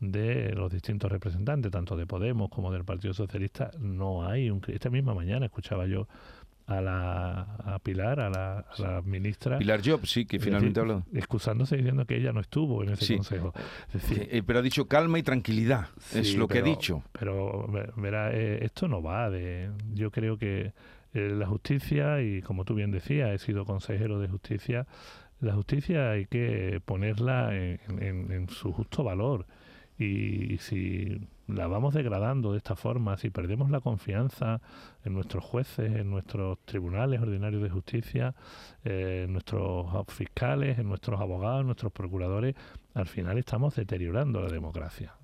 de 0.00 0.52
los 0.56 0.72
distintos 0.72 1.12
representantes, 1.12 1.70
tanto 1.70 1.96
de 1.96 2.04
Podemos 2.04 2.50
como 2.50 2.72
del 2.72 2.84
Partido 2.84 3.14
Socialista, 3.14 3.70
no 3.78 4.26
hay 4.26 4.50
un... 4.50 4.60
Esta 4.66 4.90
misma 4.90 5.14
mañana 5.14 5.46
escuchaba 5.46 5.86
yo 5.86 6.08
a 6.66 6.80
la 6.80 7.40
a 7.64 7.78
Pilar, 7.78 8.20
a 8.20 8.30
la, 8.30 9.02
ministra. 9.04 9.58
Pilar 9.58 9.80
Job, 9.84 10.06
sí, 10.06 10.24
que 10.24 10.38
finalmente 10.38 10.80
habló. 10.80 11.04
Excusándose 11.12 11.76
diciendo 11.76 12.04
que 12.06 12.16
ella 12.16 12.32
no 12.32 12.40
estuvo 12.40 12.82
en 12.82 12.90
ese 12.90 13.16
consejo. 13.16 13.52
Eh, 14.10 14.42
pero 14.46 14.60
ha 14.60 14.62
dicho 14.62 14.86
calma 14.86 15.18
y 15.18 15.22
tranquilidad, 15.22 15.88
es 16.14 16.36
lo 16.36 16.48
que 16.48 16.58
ha 16.58 16.62
dicho. 16.62 17.02
Pero, 17.12 17.66
verá, 17.96 18.32
eh, 18.32 18.64
esto 18.64 18.88
no 18.88 19.02
va 19.02 19.30
de. 19.30 19.70
Yo 19.94 20.10
creo 20.10 20.38
que 20.38 20.72
eh, 21.14 21.28
la 21.30 21.46
justicia, 21.46 22.22
y 22.22 22.42
como 22.42 22.64
tú 22.64 22.74
bien 22.74 22.90
decías, 22.90 23.30
he 23.30 23.38
sido 23.38 23.64
consejero 23.64 24.18
de 24.18 24.28
justicia, 24.28 24.86
la 25.40 25.54
justicia 25.54 26.12
hay 26.12 26.26
que 26.26 26.80
ponerla 26.84 27.54
en, 27.54 28.48
su 28.48 28.72
justo 28.72 29.02
valor. 29.02 29.46
Y 29.98 30.58
si 30.58 31.20
la 31.48 31.66
vamos 31.66 31.94
degradando 31.94 32.52
de 32.52 32.58
esta 32.58 32.76
forma, 32.76 33.16
si 33.16 33.30
perdemos 33.30 33.70
la 33.70 33.80
confianza 33.80 34.60
en 35.04 35.14
nuestros 35.14 35.44
jueces, 35.44 35.92
en 35.96 36.10
nuestros 36.10 36.58
tribunales 36.64 37.20
ordinarios 37.20 37.62
de 37.62 37.70
justicia, 37.70 38.34
eh, 38.84 39.24
en 39.24 39.32
nuestros 39.32 39.86
fiscales, 40.08 40.78
en 40.78 40.88
nuestros 40.88 41.20
abogados, 41.20 41.60
en 41.60 41.66
nuestros 41.66 41.92
procuradores, 41.92 42.54
al 42.94 43.06
final 43.06 43.38
estamos 43.38 43.74
deteriorando 43.74 44.40
la 44.40 44.50
democracia. 44.50 45.14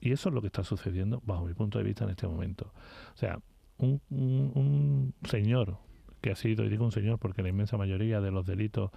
Y 0.00 0.12
eso 0.12 0.28
es 0.28 0.34
lo 0.34 0.40
que 0.40 0.48
está 0.48 0.64
sucediendo 0.64 1.22
bajo 1.24 1.44
mi 1.44 1.54
punto 1.54 1.78
de 1.78 1.84
vista 1.84 2.04
en 2.04 2.10
este 2.10 2.26
momento. 2.26 2.72
O 3.14 3.16
sea, 3.16 3.38
un, 3.78 4.00
un 4.10 5.14
señor 5.24 5.78
que 6.20 6.30
ha 6.30 6.36
sido, 6.36 6.64
y 6.64 6.68
digo 6.68 6.84
un 6.84 6.92
señor 6.92 7.18
porque 7.18 7.42
la 7.42 7.48
inmensa 7.48 7.76
mayoría 7.76 8.20
de 8.20 8.30
los 8.30 8.46
delitos 8.46 8.90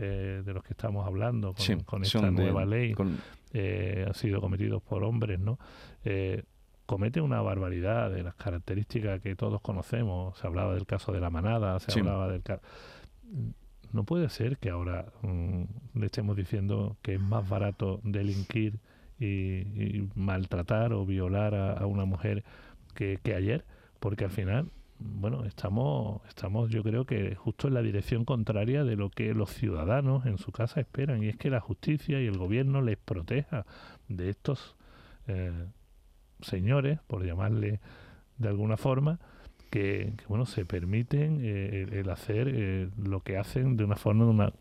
eh, 0.00 0.42
de 0.44 0.54
los 0.54 0.62
que 0.62 0.74
estamos 0.74 1.04
hablando 1.04 1.54
con, 1.84 2.04
esta 2.04 2.30
nueva 2.30 2.64
ley 2.64 2.94
eh, 3.52 4.04
han 4.06 4.14
sido 4.14 4.40
cometidos 4.40 4.80
por 4.80 5.02
hombres, 5.02 5.40
¿no? 5.40 5.58
Eh, 6.04 6.44
comete 6.86 7.20
una 7.20 7.42
barbaridad 7.42 8.08
de 8.12 8.22
las 8.22 8.36
características 8.36 9.20
que 9.20 9.34
todos 9.34 9.60
conocemos. 9.60 10.38
Se 10.38 10.46
hablaba 10.46 10.74
del 10.74 10.86
caso 10.86 11.10
de 11.10 11.18
la 11.18 11.30
manada, 11.30 11.80
se 11.80 11.98
hablaba 11.98 12.28
del 12.28 12.42
caso... 12.42 12.62
No 13.92 14.04
puede 14.04 14.28
ser 14.28 14.58
que 14.58 14.70
ahora 14.70 15.06
mm, 15.22 15.64
le 15.94 16.06
estemos 16.06 16.36
diciendo 16.36 16.96
que 17.02 17.14
es 17.14 17.20
más 17.20 17.48
barato 17.48 18.00
delinquir 18.04 18.78
y, 19.18 20.08
maltratar 20.14 20.92
o 20.92 21.04
violar 21.04 21.56
a, 21.56 21.84
una 21.86 22.04
mujer 22.04 22.44
que, 22.94 23.18
que 23.20 23.34
ayer, 23.34 23.64
porque 23.98 24.24
al 24.24 24.30
final 24.30 24.70
bueno, 24.98 25.44
estamos, 25.44 26.20
estamos 26.28 26.70
yo 26.70 26.82
creo 26.82 27.04
que 27.04 27.34
justo 27.34 27.68
en 27.68 27.74
la 27.74 27.82
dirección 27.82 28.24
contraria 28.24 28.84
de 28.84 28.96
lo 28.96 29.10
que 29.10 29.34
los 29.34 29.50
ciudadanos 29.50 30.26
en 30.26 30.38
su 30.38 30.52
casa 30.52 30.80
esperan, 30.80 31.22
y 31.22 31.28
es 31.28 31.36
que 31.36 31.50
la 31.50 31.60
justicia 31.60 32.20
y 32.20 32.26
el 32.26 32.38
gobierno 32.38 32.82
les 32.82 32.96
proteja 32.96 33.64
de 34.08 34.30
estos 34.30 34.76
eh, 35.26 35.66
señores, 36.40 36.98
por 37.06 37.24
llamarle 37.24 37.80
de 38.38 38.48
alguna 38.48 38.76
forma, 38.76 39.18
que, 39.70 40.14
bueno, 40.28 40.46
se 40.46 40.64
permiten 40.64 41.40
eh, 41.42 41.86
el, 41.92 42.08
hacer 42.10 42.48
eh, 42.50 42.88
lo 42.96 43.20
que 43.20 43.36
hacen 43.36 43.76
de 43.76 43.84
una 43.84 43.96
forma, 43.96 44.24
de 44.24 44.30
una, 44.30 44.52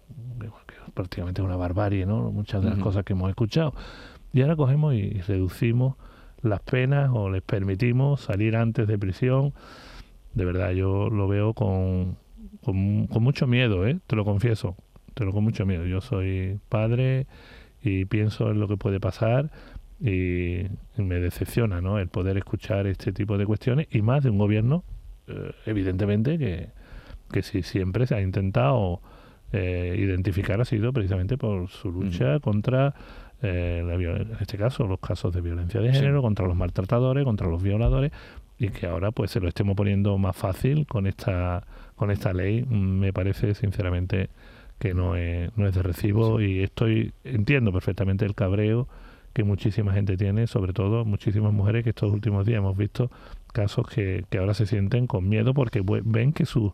prácticamente 0.93 1.41
una 1.41 1.55
barbarie, 1.55 2.05
¿no? 2.05 2.31
Muchas 2.31 2.61
de 2.61 2.71
las 2.71 2.79
cosas 2.79 3.05
que 3.05 3.13
hemos 3.13 3.29
escuchado. 3.29 3.73
Y 4.33 4.41
ahora 4.41 4.57
cogemos 4.57 4.93
y 4.93 5.21
reducimos 5.21 5.95
las 6.41 6.61
penas 6.61 7.09
o 7.13 7.29
les 7.29 7.41
permitimos 7.41 8.21
salir 8.21 8.55
antes 8.55 8.87
de 8.87 8.97
prisión 8.97 9.53
de 10.37 10.45
verdad, 10.45 10.71
yo 10.71 11.09
lo 11.09 11.27
veo 11.27 11.53
con, 11.53 12.15
con, 12.63 13.07
mucho 13.23 13.47
miedo, 13.47 13.87
¿eh? 13.87 13.97
te 14.05 14.15
lo 14.15 14.23
confieso, 14.23 14.75
te 15.15 15.25
lo 15.25 15.33
con 15.33 15.43
mucho 15.43 15.65
miedo. 15.65 15.87
Yo 15.87 15.99
soy 15.99 16.59
padre 16.69 17.25
y 17.81 18.05
pienso 18.05 18.51
en 18.51 18.59
lo 18.59 18.67
que 18.67 18.77
puede 18.77 18.99
pasar 18.99 19.49
y, 19.99 20.65
me 20.97 21.15
decepciona 21.15 21.81
¿no? 21.81 21.97
el 21.97 22.07
poder 22.07 22.37
escuchar 22.37 22.85
este 22.85 23.11
tipo 23.11 23.39
de 23.39 23.47
cuestiones 23.47 23.87
y 23.89 24.03
más 24.03 24.23
de 24.23 24.29
un 24.29 24.37
gobierno, 24.37 24.83
eh, 25.27 25.51
evidentemente, 25.65 26.37
que, 26.37 26.69
que 27.31 27.41
si 27.41 27.63
siempre 27.63 28.05
se 28.05 28.13
ha 28.13 28.21
intentado 28.21 29.01
eh, 29.51 29.95
identificar 29.97 30.61
ha 30.61 30.65
sido 30.65 30.93
precisamente 30.93 31.35
por 31.35 31.67
su 31.69 31.91
lucha 31.91 32.39
contra 32.41 32.93
eh, 33.41 33.79
en 33.79 34.37
este 34.39 34.57
caso 34.57 34.87
los 34.87 34.99
casos 34.99 35.33
de 35.33 35.41
violencia 35.41 35.79
de 35.79 35.91
género, 35.91 36.21
contra 36.21 36.47
los 36.47 36.55
maltratadores, 36.55 37.23
contra 37.23 37.47
los 37.47 37.61
violadores, 37.61 38.11
y 38.57 38.69
que 38.69 38.87
ahora 38.87 39.11
pues 39.11 39.31
se 39.31 39.39
lo 39.39 39.47
estemos 39.47 39.75
poniendo 39.75 40.17
más 40.17 40.35
fácil 40.35 40.87
con 40.87 41.05
esta 41.07 41.63
con 41.95 42.11
esta 42.11 42.33
ley. 42.33 42.63
Me 42.63 43.13
parece 43.13 43.53
sinceramente 43.53 44.29
que 44.79 44.93
no 44.93 45.15
es, 45.15 45.55
no 45.57 45.67
es 45.67 45.75
de 45.75 45.83
recibo 45.83 46.41
y 46.41 46.61
estoy 46.61 47.13
entiendo 47.23 47.71
perfectamente 47.71 48.25
el 48.25 48.35
cabreo 48.35 48.87
que 49.33 49.43
muchísima 49.43 49.93
gente 49.93 50.17
tiene, 50.17 50.47
sobre 50.47 50.73
todo 50.73 51.05
muchísimas 51.05 51.53
mujeres 51.53 51.83
que 51.83 51.91
estos 51.91 52.11
últimos 52.11 52.45
días 52.45 52.57
hemos 52.57 52.75
visto 52.77 53.11
casos 53.53 53.87
que, 53.87 54.25
que 54.29 54.39
ahora 54.39 54.53
se 54.53 54.65
sienten 54.65 55.07
con 55.07 55.29
miedo 55.29 55.53
porque 55.53 55.83
ven 55.83 56.33
que 56.33 56.45
su 56.45 56.73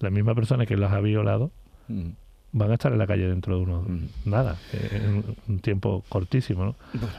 la 0.00 0.10
misma 0.10 0.34
persona 0.34 0.64
que 0.64 0.76
las 0.76 0.92
ha 0.92 1.00
violado 1.00 1.50
mm 1.88 2.10
van 2.52 2.70
a 2.70 2.74
estar 2.74 2.92
en 2.92 2.98
la 2.98 3.06
calle 3.06 3.28
dentro 3.28 3.56
de 3.56 3.62
unos 3.62 3.88
mm. 3.88 4.06
nada, 4.24 4.56
en 4.72 5.24
un 5.48 5.58
tiempo 5.60 6.04
cortísimo, 6.08 6.64
¿no? 6.64 6.74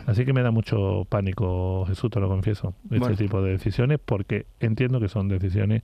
Así 0.05 0.25
que 0.25 0.33
me 0.33 0.41
da 0.41 0.51
mucho 0.51 1.05
pánico, 1.09 1.85
Jesús, 1.87 2.09
te 2.09 2.19
lo 2.19 2.27
confieso, 2.27 2.73
este 2.89 3.15
tipo 3.15 3.41
de 3.41 3.51
decisiones, 3.51 3.99
porque 4.03 4.45
entiendo 4.59 4.99
que 4.99 5.07
son 5.07 5.27
decisiones 5.27 5.83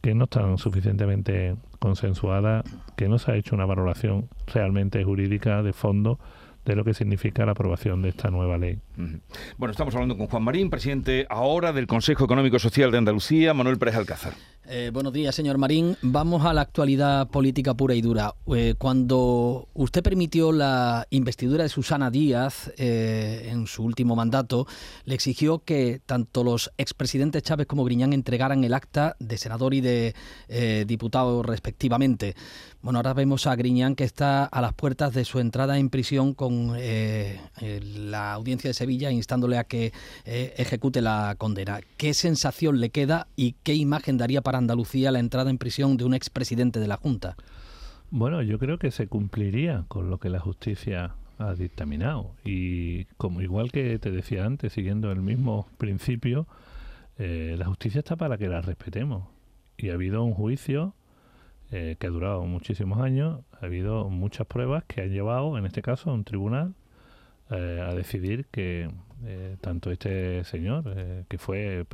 que 0.00 0.14
no 0.14 0.24
están 0.24 0.58
suficientemente 0.58 1.56
consensuadas, 1.78 2.64
que 2.96 3.08
no 3.08 3.18
se 3.18 3.32
ha 3.32 3.36
hecho 3.36 3.54
una 3.54 3.66
valoración 3.66 4.28
realmente 4.46 5.02
jurídica 5.04 5.62
de 5.62 5.72
fondo 5.72 6.18
de 6.64 6.76
lo 6.76 6.84
que 6.84 6.94
significa 6.94 7.44
la 7.44 7.52
aprobación 7.52 8.02
de 8.02 8.10
esta 8.10 8.30
nueva 8.30 8.56
ley. 8.56 8.78
Bueno, 9.56 9.72
estamos 9.72 9.94
hablando 9.94 10.16
con 10.16 10.28
Juan 10.28 10.44
Marín, 10.44 10.70
presidente 10.70 11.26
ahora 11.28 11.72
del 11.72 11.86
Consejo 11.86 12.24
Económico 12.24 12.58
Social 12.58 12.90
de 12.90 12.98
Andalucía, 12.98 13.52
Manuel 13.54 13.78
Pérez 13.78 13.96
Alcázar. 13.96 14.34
Eh, 14.74 14.88
buenos 14.90 15.12
días, 15.12 15.34
señor 15.34 15.58
Marín. 15.58 15.98
Vamos 16.00 16.46
a 16.46 16.54
la 16.54 16.62
actualidad 16.62 17.28
política 17.28 17.74
pura 17.74 17.94
y 17.94 18.00
dura. 18.00 18.34
Eh, 18.56 18.74
cuando 18.78 19.68
usted 19.74 20.02
permitió 20.02 20.50
la 20.50 21.06
investidura 21.10 21.64
de 21.64 21.68
Susana 21.68 22.10
Díaz 22.10 22.72
eh, 22.78 23.50
en 23.52 23.66
su 23.66 23.84
último 23.84 24.16
mandato, 24.16 24.66
le 25.04 25.14
exigió 25.14 25.58
que 25.58 26.00
tanto 26.06 26.42
los 26.42 26.72
expresidentes 26.78 27.42
Chávez 27.42 27.66
como 27.66 27.84
Griñán 27.84 28.14
entregaran 28.14 28.64
el 28.64 28.72
acta 28.72 29.14
de 29.18 29.36
senador 29.36 29.74
y 29.74 29.82
de 29.82 30.14
diputado 30.86 31.42
respectivamente. 31.42 32.34
Bueno, 32.80 32.98
ahora 32.98 33.12
vemos 33.12 33.46
a 33.46 33.54
Griñán 33.54 33.94
que 33.94 34.04
está 34.04 34.46
a 34.46 34.60
las 34.62 34.72
puertas 34.72 35.12
de 35.12 35.26
su 35.26 35.38
entrada 35.38 35.78
en 35.78 35.90
prisión 35.90 36.32
con 36.32 36.72
la 36.78 38.32
audiencia 38.32 38.70
de 38.70 38.74
Sevilla 38.74 39.10
instándole 39.10 39.58
a 39.58 39.64
que 39.64 39.92
ejecute 40.24 41.02
la 41.02 41.34
condena. 41.36 41.80
¿Qué 41.98 42.14
sensación 42.14 42.80
le 42.80 42.88
queda 42.90 43.28
y 43.36 43.54
qué 43.62 43.74
imagen 43.74 44.16
daría 44.16 44.40
para 44.40 44.61
Andalucía 44.62 45.10
la 45.10 45.18
entrada 45.18 45.50
en 45.50 45.58
prisión 45.58 45.96
de 45.96 46.04
un 46.04 46.14
expresidente 46.14 46.80
de 46.80 46.88
la 46.88 46.96
Junta? 46.96 47.36
Bueno, 48.10 48.42
yo 48.42 48.58
creo 48.58 48.78
que 48.78 48.90
se 48.90 49.06
cumpliría 49.06 49.84
con 49.88 50.10
lo 50.10 50.18
que 50.18 50.28
la 50.28 50.38
justicia 50.38 51.14
ha 51.38 51.54
dictaminado. 51.54 52.34
Y 52.44 53.06
como 53.16 53.40
igual 53.40 53.72
que 53.72 53.98
te 53.98 54.10
decía 54.10 54.44
antes, 54.44 54.72
siguiendo 54.72 55.10
el 55.10 55.22
mismo 55.22 55.66
principio, 55.78 56.46
eh, 57.18 57.56
la 57.58 57.66
justicia 57.66 58.00
está 58.00 58.16
para 58.16 58.38
que 58.38 58.48
la 58.48 58.60
respetemos. 58.60 59.28
Y 59.76 59.90
ha 59.90 59.94
habido 59.94 60.22
un 60.22 60.34
juicio 60.34 60.94
eh, 61.70 61.96
que 61.98 62.06
ha 62.06 62.10
durado 62.10 62.44
muchísimos 62.44 63.00
años, 63.00 63.40
ha 63.60 63.66
habido 63.66 64.08
muchas 64.08 64.46
pruebas 64.46 64.84
que 64.84 65.02
han 65.02 65.10
llevado, 65.10 65.56
en 65.58 65.66
este 65.66 65.82
caso, 65.82 66.10
a 66.10 66.14
un 66.14 66.24
tribunal 66.24 66.74
eh, 67.50 67.84
a 67.86 67.94
decidir 67.94 68.46
que, 68.50 68.90
tanto 69.60 69.92
este 69.92 70.42
señor, 70.44 71.24
que 71.28 71.38
fue 71.38 71.86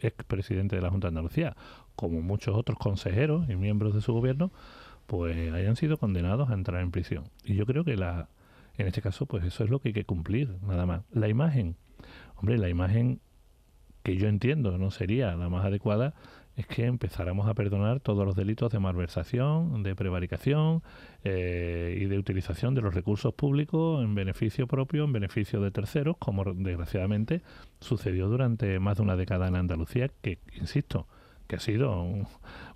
ex, 0.00 0.24
presidente 0.28 0.76
de 0.76 0.82
la 0.82 0.90
Junta 0.90 1.08
de 1.08 1.10
Andalucía, 1.10 1.56
como 1.98 2.22
muchos 2.22 2.56
otros 2.56 2.78
consejeros 2.78 3.50
y 3.50 3.56
miembros 3.56 3.92
de 3.92 4.00
su 4.00 4.12
gobierno, 4.12 4.52
pues 5.06 5.52
hayan 5.52 5.74
sido 5.74 5.96
condenados 5.96 6.48
a 6.48 6.54
entrar 6.54 6.80
en 6.80 6.92
prisión. 6.92 7.24
Y 7.44 7.56
yo 7.56 7.66
creo 7.66 7.82
que 7.82 7.96
la, 7.96 8.28
en 8.76 8.86
este 8.86 9.02
caso, 9.02 9.26
pues 9.26 9.42
eso 9.44 9.64
es 9.64 9.70
lo 9.70 9.80
que 9.80 9.88
hay 9.88 9.94
que 9.94 10.04
cumplir, 10.04 10.58
nada 10.62 10.86
más. 10.86 11.02
La 11.10 11.26
imagen, 11.26 11.74
hombre, 12.36 12.56
la 12.56 12.68
imagen 12.68 13.20
que 14.04 14.16
yo 14.16 14.28
entiendo 14.28 14.78
no 14.78 14.92
sería 14.92 15.34
la 15.34 15.48
más 15.48 15.66
adecuada 15.66 16.14
es 16.54 16.68
que 16.68 16.86
empezáramos 16.86 17.48
a 17.48 17.54
perdonar 17.54 17.98
todos 17.98 18.24
los 18.24 18.36
delitos 18.36 18.70
de 18.70 18.78
malversación, 18.78 19.82
de 19.82 19.96
prevaricación 19.96 20.84
eh, 21.24 21.98
y 22.00 22.04
de 22.04 22.16
utilización 22.16 22.76
de 22.76 22.82
los 22.82 22.94
recursos 22.94 23.34
públicos 23.34 24.04
en 24.04 24.14
beneficio 24.14 24.68
propio, 24.68 25.04
en 25.04 25.12
beneficio 25.12 25.60
de 25.60 25.72
terceros, 25.72 26.16
como 26.16 26.44
desgraciadamente 26.44 27.42
sucedió 27.80 28.28
durante 28.28 28.78
más 28.78 28.98
de 28.98 29.02
una 29.02 29.16
década 29.16 29.48
en 29.48 29.56
Andalucía, 29.56 30.10
que, 30.22 30.38
insisto, 30.60 31.08
que 31.48 31.56
ha 31.56 31.60
sido 31.60 32.06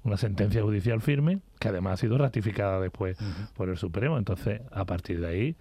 una 0.02 0.16
sentencia 0.16 0.62
judicial 0.62 1.00
firme, 1.00 1.40
que 1.60 1.68
además 1.68 1.94
ha 1.94 1.96
sido 1.98 2.18
ratificada 2.18 2.80
después 2.80 3.18
por 3.54 3.68
el 3.68 3.76
Supremo. 3.76 4.18
Entonces, 4.18 4.62
a 4.72 4.84
partir 4.86 5.20
de 5.20 5.28
ahí, 5.28 5.56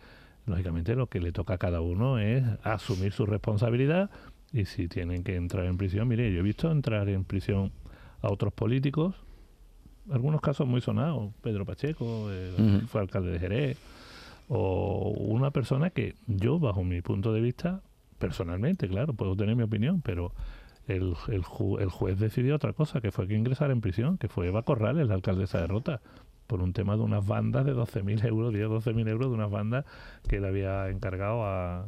lógicamente 0.46 0.96
lo 0.96 1.08
que 1.08 1.20
le 1.20 1.32
toca 1.32 1.56
a 1.56 1.58
cada 1.58 1.82
uno 1.82 2.18
es 2.18 2.44
asumir 2.64 3.12
su 3.12 3.26
responsabilidad 3.26 4.10
y 4.54 4.66
si 4.66 4.88
tienen 4.88 5.24
que 5.24 5.36
entrar 5.36 5.66
en 5.66 5.78
prisión, 5.78 6.08
mire, 6.08 6.32
yo 6.34 6.40
he 6.40 6.44
visto 6.44 6.72
entrar 6.72 7.08
en 7.10 7.24
prisión 7.24 7.72
a 8.22 8.32
otros 8.32 8.54
políticos, 8.54 9.16
algunos 10.10 10.42
casos 10.42 10.68
muy 10.68 10.82
sonados, 10.82 11.32
Pedro 11.42 11.66
Pacheco, 11.66 12.28
eh, 12.32 12.82
fue 12.88 13.02
alcalde 13.02 13.32
de 13.32 13.40
Jerez, 13.40 13.78
o 14.48 15.10
una 15.18 15.52
persona 15.52 15.90
que 15.90 16.16
yo, 16.28 16.60
bajo 16.60 16.84
mi 16.84 17.02
punto 17.02 17.32
de 17.32 17.42
vista, 17.42 17.82
personalmente, 18.18 18.88
claro, 18.88 19.14
puedo 19.14 19.36
tener 19.36 19.56
mi 19.56 19.64
opinión, 19.64 20.02
pero 20.02 20.34
el, 20.88 21.16
el, 21.28 21.44
el 21.80 21.90
juez 21.90 22.20
decidió 22.20 22.56
otra 22.56 22.74
cosa, 22.74 23.02
que 23.02 23.12
fue 23.12 23.28
que 23.28 23.36
ingresara 23.36 23.74
en 23.74 23.82
prisión, 23.82 24.18
que 24.18 24.28
fue 24.28 24.48
Eva 24.48 24.64
Corrales, 24.64 25.08
la 25.08 25.16
alcaldesa 25.16 25.60
de 25.60 25.68
Rota, 25.68 26.02
por 26.48 26.62
un 26.62 26.74
tema 26.74 26.98
de 26.98 27.04
unas 27.04 27.26
bandas 27.26 27.66
de 27.66 27.74
12.000 27.74 28.26
euros, 28.26 28.54
10, 28.54 28.68
12.000 28.68 29.08
euros 29.10 29.30
de 29.30 29.36
unas 29.36 29.50
bandas 29.50 29.86
que 30.28 30.40
le 30.40 30.48
había 30.48 30.90
encargado 30.90 31.46
a, 31.46 31.88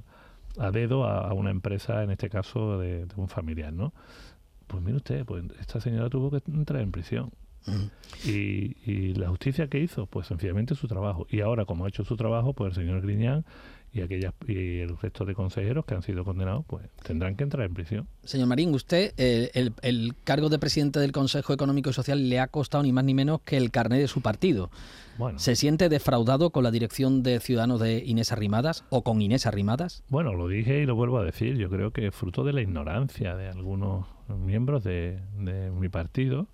a 0.58 0.72
dedo 0.72 1.06
a, 1.06 1.34
una 1.34 1.52
empresa, 1.52 2.04
en 2.04 2.12
este 2.12 2.30
caso 2.30 2.80
de, 2.80 3.06
de 3.06 3.16
un 3.18 3.28
familiar, 3.28 3.74
¿no? 3.74 3.94
Pues 4.68 4.82
mire 4.82 4.98
usted, 4.98 5.26
pues 5.26 5.44
esta 5.60 5.82
señora 5.82 6.10
tuvo 6.10 6.32
que 6.32 6.42
entrar 6.52 6.82
en 6.82 6.92
prisión. 6.92 7.32
y, 8.26 8.76
y, 8.90 9.14
la 9.14 9.30
justicia 9.30 9.68
que 9.68 9.80
hizo, 9.80 10.06
pues 10.06 10.28
sencillamente 10.28 10.76
su 10.76 10.88
trabajo. 10.88 11.28
Y 11.30 11.42
ahora, 11.42 11.66
como 11.66 11.86
ha 11.86 11.90
hecho 11.90 12.04
su 12.04 12.18
trabajo, 12.18 12.54
pues 12.54 12.70
el 12.70 12.84
señor 12.84 13.02
Griñán 13.02 13.46
y 13.94 14.02
aquellas 14.02 14.34
y 14.48 14.80
el 14.80 14.98
resto 14.98 15.24
de 15.24 15.36
consejeros 15.36 15.86
que 15.86 15.94
han 15.94 16.02
sido 16.02 16.26
condenados, 16.26 16.66
pues 16.68 16.84
tendrán 17.04 17.36
que 17.36 17.44
entrar 17.44 17.66
en 17.66 17.74
prisión. 17.74 18.08
Señor 18.24 18.48
Marín, 18.48 18.74
usted 18.74 19.14
eh, 19.18 19.52
el, 19.54 19.74
el, 19.82 20.16
cargo 20.24 20.50
de 20.50 20.58
presidente 20.58 21.00
del 21.00 21.12
Consejo 21.12 21.54
Económico 21.54 21.92
y 21.92 21.94
Social 21.94 22.28
le 22.28 22.40
ha 22.40 22.48
costado 22.48 22.84
ni 22.84 22.92
más 22.92 23.04
ni 23.04 23.14
menos 23.14 23.42
que 23.42 23.58
el 23.58 23.70
carnet 23.70 24.00
de 24.00 24.08
su 24.08 24.22
partido. 24.22 24.72
Bueno. 25.18 25.38
¿Se 25.38 25.56
siente 25.56 25.90
defraudado 25.90 26.50
con 26.50 26.64
la 26.64 26.72
dirección 26.72 27.22
de 27.22 27.40
Ciudadanos 27.40 27.80
de 27.80 28.04
Inés 28.04 28.32
Arrimadas 28.32 28.84
o 28.90 29.04
con 29.04 29.22
Inés 29.22 29.46
Arrimadas? 29.46 30.04
Bueno, 30.10 30.34
lo 30.34 30.48
dije 30.48 30.80
y 30.80 30.86
lo 30.86 30.96
vuelvo 30.96 31.20
a 31.20 31.24
decir. 31.24 31.56
Yo 31.58 31.70
creo 31.70 31.92
que 31.92 32.08
es 32.08 32.16
fruto 32.16 32.44
de 32.44 32.54
la 32.54 32.62
ignorancia 32.62 33.36
de 33.36 33.48
algunos 33.48 34.08
miembros 34.28 34.84
de, 34.84 35.20
mi 35.80 35.90
partido 35.90 36.48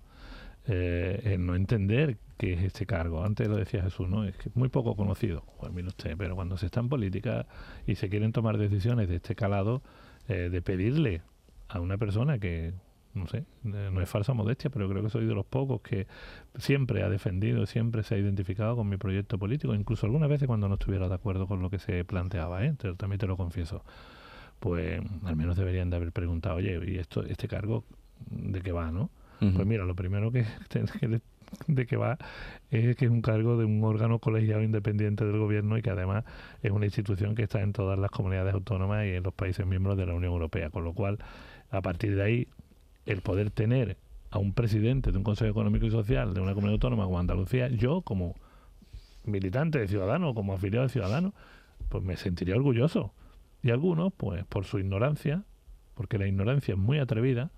eh, 0.66 1.20
en 1.24 1.46
no 1.46 1.54
entender 1.54 2.18
qué 2.36 2.54
es 2.54 2.62
este 2.62 2.86
cargo. 2.86 3.24
Antes 3.24 3.48
lo 3.48 3.56
decía 3.56 3.82
Jesús, 3.82 4.08
¿no? 4.08 4.24
Es 4.24 4.36
que 4.36 4.50
muy 4.54 4.68
poco 4.68 4.96
conocido. 4.96 5.44
Pues 5.58 5.72
mire 5.72 5.88
usted, 5.88 6.16
pero 6.16 6.34
cuando 6.34 6.56
se 6.56 6.66
está 6.66 6.80
en 6.80 6.88
política 6.88 7.46
y 7.86 7.96
se 7.96 8.08
quieren 8.08 8.32
tomar 8.32 8.58
decisiones 8.58 9.08
de 9.08 9.16
este 9.16 9.34
calado, 9.34 9.82
eh, 10.28 10.48
de 10.50 10.62
pedirle 10.62 11.22
a 11.68 11.80
una 11.80 11.98
persona 11.98 12.38
que, 12.38 12.72
no 13.14 13.26
sé, 13.26 13.44
eh, 13.64 13.90
no 13.92 14.00
es 14.00 14.08
falsa 14.08 14.32
modestia, 14.32 14.70
pero 14.70 14.88
creo 14.88 15.02
que 15.02 15.10
soy 15.10 15.26
de 15.26 15.34
los 15.34 15.46
pocos 15.46 15.80
que 15.80 16.06
siempre 16.56 17.02
ha 17.02 17.08
defendido, 17.08 17.66
siempre 17.66 18.02
se 18.02 18.14
ha 18.14 18.18
identificado 18.18 18.76
con 18.76 18.88
mi 18.88 18.96
proyecto 18.96 19.38
político, 19.38 19.74
incluso 19.74 20.06
algunas 20.06 20.28
veces 20.28 20.46
cuando 20.46 20.68
no 20.68 20.74
estuviera 20.74 21.08
de 21.08 21.14
acuerdo 21.14 21.46
con 21.46 21.62
lo 21.62 21.70
que 21.70 21.78
se 21.78 22.04
planteaba, 22.04 22.64
¿eh? 22.64 22.74
también 22.96 23.18
te 23.18 23.26
lo 23.26 23.36
confieso 23.36 23.84
pues 24.60 25.00
al 25.24 25.36
menos 25.36 25.56
deberían 25.56 25.90
de 25.90 25.96
haber 25.96 26.12
preguntado, 26.12 26.56
oye, 26.56 26.78
¿y 26.86 26.98
esto, 26.98 27.24
este 27.24 27.48
cargo 27.48 27.84
de 28.30 28.60
qué 28.60 28.72
va, 28.72 28.92
no? 28.92 29.10
Pues 29.40 29.66
mira, 29.66 29.84
lo 29.84 29.94
primero 29.94 30.30
que, 30.30 30.44
de 31.66 31.86
qué 31.86 31.96
va 31.96 32.18
es 32.70 32.94
que 32.96 33.06
es 33.06 33.10
un 33.10 33.22
cargo 33.22 33.56
de 33.56 33.64
un 33.64 33.82
órgano 33.82 34.18
colegiado 34.18 34.62
independiente 34.62 35.24
del 35.24 35.38
gobierno 35.38 35.78
y 35.78 35.82
que 35.82 35.90
además 35.90 36.24
es 36.62 36.70
una 36.70 36.84
institución 36.84 37.34
que 37.34 37.44
está 37.44 37.62
en 37.62 37.72
todas 37.72 37.98
las 37.98 38.10
comunidades 38.10 38.52
autónomas 38.54 39.06
y 39.06 39.10
en 39.10 39.22
los 39.22 39.32
países 39.32 39.66
miembros 39.66 39.96
de 39.96 40.06
la 40.06 40.14
Unión 40.14 40.32
Europea, 40.32 40.70
con 40.70 40.84
lo 40.84 40.92
cual, 40.92 41.18
a 41.70 41.80
partir 41.80 42.16
de 42.16 42.22
ahí, 42.22 42.48
el 43.06 43.22
poder 43.22 43.50
tener 43.50 43.96
a 44.30 44.38
un 44.38 44.52
presidente 44.52 45.10
de 45.10 45.18
un 45.18 45.24
Consejo 45.24 45.50
Económico 45.50 45.86
y 45.86 45.90
Social 45.90 46.34
de 46.34 46.40
una 46.40 46.52
comunidad 46.52 46.74
autónoma 46.74 47.04
como 47.04 47.18
Andalucía, 47.18 47.68
yo 47.68 48.02
como 48.02 48.36
militante 49.24 49.78
de 49.78 49.88
Ciudadanos, 49.88 50.34
como 50.34 50.52
afiliado 50.52 50.86
de 50.86 50.92
Ciudadanos, 50.92 51.32
pues 51.88 52.04
me 52.04 52.16
sentiría 52.16 52.56
orgulloso. 52.56 53.12
Y 53.62 53.70
algunos, 53.70 54.12
pues 54.12 54.44
por 54.44 54.64
su 54.64 54.78
ignorancia, 54.78 55.44
porque 55.94 56.18
la 56.18 56.26
ignorancia 56.26 56.74
es 56.74 56.78
muy 56.78 56.98
atrevida, 56.98 57.50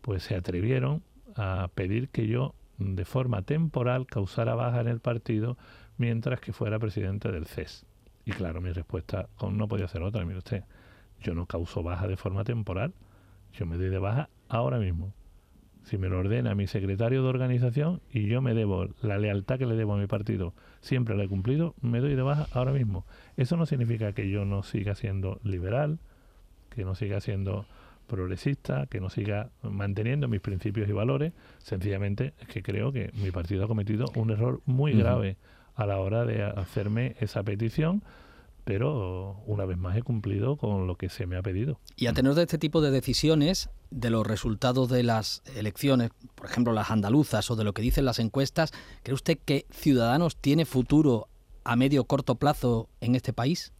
pues 0.00 0.22
se 0.22 0.34
atrevieron 0.34 1.02
a 1.36 1.68
pedir 1.74 2.08
que 2.08 2.26
yo 2.26 2.54
de 2.78 3.04
forma 3.04 3.42
temporal 3.42 4.06
causara 4.06 4.54
baja 4.54 4.80
en 4.80 4.88
el 4.88 5.00
partido 5.00 5.58
mientras 5.98 6.40
que 6.40 6.52
fuera 6.52 6.78
presidente 6.78 7.30
del 7.30 7.46
CES. 7.46 7.84
Y 8.24 8.32
claro, 8.32 8.60
mi 8.60 8.72
respuesta 8.72 9.28
no 9.50 9.68
podía 9.68 9.88
ser 9.88 10.02
otra, 10.02 10.24
mire 10.24 10.38
usted, 10.38 10.64
yo 11.20 11.34
no 11.34 11.46
causo 11.46 11.82
baja 11.82 12.06
de 12.06 12.16
forma 12.16 12.44
temporal, 12.44 12.94
yo 13.52 13.66
me 13.66 13.76
doy 13.76 13.88
de 13.88 13.98
baja 13.98 14.30
ahora 14.48 14.78
mismo. 14.78 15.12
Si 15.82 15.96
me 15.98 16.08
lo 16.08 16.18
ordena 16.18 16.54
mi 16.54 16.66
secretario 16.66 17.22
de 17.22 17.28
organización 17.28 18.02
y 18.12 18.26
yo 18.26 18.42
me 18.42 18.54
debo 18.54 18.88
la 19.00 19.18
lealtad 19.18 19.58
que 19.58 19.66
le 19.66 19.76
debo 19.76 19.94
a 19.94 19.98
mi 19.98 20.06
partido, 20.06 20.54
siempre 20.80 21.16
la 21.16 21.24
he 21.24 21.28
cumplido, 21.28 21.74
me 21.80 22.00
doy 22.00 22.14
de 22.14 22.22
baja 22.22 22.46
ahora 22.52 22.72
mismo. 22.72 23.06
Eso 23.36 23.56
no 23.56 23.66
significa 23.66 24.12
que 24.12 24.30
yo 24.30 24.44
no 24.44 24.62
siga 24.62 24.94
siendo 24.94 25.40
liberal, 25.42 25.98
que 26.68 26.84
no 26.84 26.94
siga 26.94 27.20
siendo 27.20 27.66
progresista, 28.10 28.86
que 28.86 29.00
no 29.00 29.08
siga 29.08 29.50
manteniendo 29.62 30.28
mis 30.28 30.40
principios 30.40 30.88
y 30.88 30.92
valores. 30.92 31.32
Sencillamente 31.58 32.34
es 32.40 32.48
que 32.48 32.62
creo 32.62 32.92
que 32.92 33.10
mi 33.14 33.30
partido 33.30 33.64
ha 33.64 33.68
cometido 33.68 34.06
un 34.16 34.30
error 34.30 34.60
muy 34.66 34.92
grave 34.92 35.36
a 35.74 35.86
la 35.86 35.98
hora 35.98 36.24
de 36.24 36.42
hacerme 36.42 37.16
esa 37.20 37.42
petición 37.42 38.02
pero 38.70 39.42
una 39.46 39.64
vez 39.64 39.78
más 39.78 39.96
he 39.96 40.02
cumplido 40.02 40.56
con 40.56 40.86
lo 40.86 40.94
que 40.94 41.08
se 41.08 41.26
me 41.26 41.36
ha 41.36 41.42
pedido. 41.42 41.80
Y 41.96 42.06
a 42.06 42.12
tener 42.12 42.34
de 42.34 42.42
este 42.42 42.58
tipo 42.58 42.80
de 42.80 42.92
decisiones, 42.92 43.68
de 43.90 44.10
los 44.10 44.24
resultados 44.24 44.88
de 44.88 45.02
las 45.02 45.42
elecciones, 45.56 46.10
por 46.36 46.46
ejemplo 46.46 46.72
las 46.72 46.90
andaluzas 46.90 47.50
o 47.50 47.56
de 47.56 47.64
lo 47.64 47.72
que 47.72 47.82
dicen 47.82 48.04
las 48.04 48.18
encuestas, 48.20 48.70
¿cree 49.02 49.14
usted 49.14 49.38
que 49.44 49.66
Ciudadanos 49.70 50.36
tiene 50.36 50.66
futuro 50.66 51.26
a 51.64 51.74
medio 51.74 52.04
corto 52.04 52.36
plazo 52.36 52.88
en 53.00 53.14
este 53.14 53.32
país? 53.32 53.72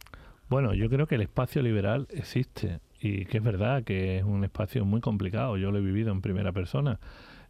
Bueno, 0.49 0.73
yo 0.73 0.89
creo 0.89 1.07
que 1.07 1.15
el 1.15 1.21
espacio 1.21 1.61
liberal 1.61 2.07
existe 2.09 2.81
y 3.01 3.25
que 3.25 3.37
es 3.37 3.43
verdad 3.43 3.83
que 3.83 4.19
es 4.19 4.23
un 4.23 4.43
espacio 4.43 4.85
muy 4.85 5.01
complicado. 5.01 5.57
Yo 5.57 5.71
lo 5.71 5.79
he 5.79 5.81
vivido 5.81 6.11
en 6.11 6.21
primera 6.21 6.51
persona. 6.51 6.99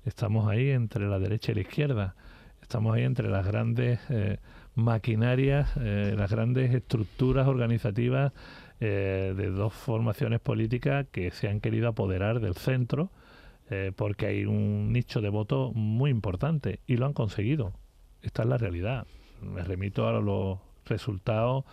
Estamos 0.06 0.48
ahí 0.48 0.70
entre 0.70 1.08
la 1.08 1.20
derecha 1.20 1.52
y 1.52 1.56
la 1.56 1.62
izquierda. 1.62 2.16
Estamos 2.62 2.96
ahí 2.96 3.04
entre 3.04 3.30
las 3.30 3.46
grandes 3.46 4.00
eh, 4.10 4.38
maquinarias, 4.76 5.72
eh, 5.78 6.16
las 6.18 6.32
grandes 6.32 6.74
estructuras 6.74 7.48
organizativas 7.48 8.32
eh, 8.80 9.34
de 9.36 9.50
dos 9.50 9.74
formaciones 9.74 10.40
políticas 10.40 11.06
que 11.12 11.32
se 11.32 11.48
han 11.48 11.60
querido 11.60 11.90
apoderar 11.90 12.40
del 12.40 12.56
centro 12.56 13.12
eh, 13.70 13.94
porque 13.96 14.26
hay 14.26 14.46
un 14.46 14.92
nicho 14.92 15.22
de 15.22 15.30
voto 15.30 15.72
muy 15.74 16.12
importante 16.12 16.80
y 16.88 16.98
lo 16.98 17.06
han 17.06 17.14
conseguido. 17.14 17.74
Esta 18.22 18.44
es 18.44 18.50
la 18.50 18.58
realidad. 18.58 19.08
Me 19.42 19.64
remito 19.64 20.08
a 20.08 20.20
los 20.20 20.60
resultados 20.86 21.64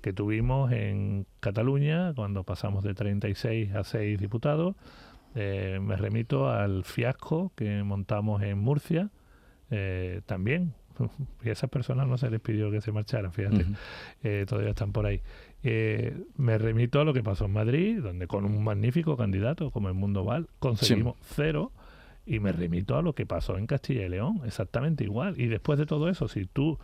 que 0.00 0.12
tuvimos 0.12 0.72
en 0.72 1.26
Cataluña 1.40 2.12
cuando 2.14 2.44
pasamos 2.44 2.84
de 2.84 2.94
36 2.94 3.74
a 3.74 3.84
6 3.84 4.18
diputados. 4.18 4.76
me 5.34 5.96
remito 5.96 6.50
al 6.50 6.84
fiasco 6.84 7.52
que 7.54 7.82
montamos 7.82 8.42
en 8.42 8.58
Murcia, 8.58 9.10
también 10.26 10.74
y 11.44 11.48
a 11.48 11.52
esas 11.52 11.70
personas 11.70 12.06
no 12.06 12.18
se 12.18 12.30
les 12.30 12.40
pidió 12.40 12.70
que 12.70 12.80
se 12.80 12.92
marcharan, 12.92 13.32
fíjate, 13.32 13.66
eh, 14.22 14.44
todavía 14.48 14.70
están 14.70 14.92
por 14.92 15.06
ahí. 15.06 15.20
Eh, 15.62 16.16
me 16.36 16.58
remito 16.58 17.00
a 17.00 17.04
lo 17.04 17.12
que 17.12 17.22
pasó 17.22 17.46
en 17.46 17.52
Madrid, 17.52 18.00
donde 18.00 18.26
con 18.26 18.44
un 18.44 18.62
magnífico 18.62 19.16
candidato 19.16 19.70
como 19.70 19.88
el 19.88 19.94
Mundo 19.94 20.24
Val 20.24 20.48
conseguimos 20.58 21.16
cero, 21.22 21.72
y 22.26 22.40
me 22.40 22.52
remito 22.52 22.96
a 22.96 23.02
lo 23.02 23.14
que 23.14 23.24
pasó 23.24 23.56
en 23.56 23.66
Castilla 23.66 24.04
y 24.04 24.08
León, 24.10 24.42
exactamente 24.44 25.02
igual. 25.02 25.40
Y 25.40 25.46
después 25.46 25.78
de 25.78 25.86
todo 25.86 26.10
eso, 26.10 26.28
si 26.28 26.44
tú 26.44 26.78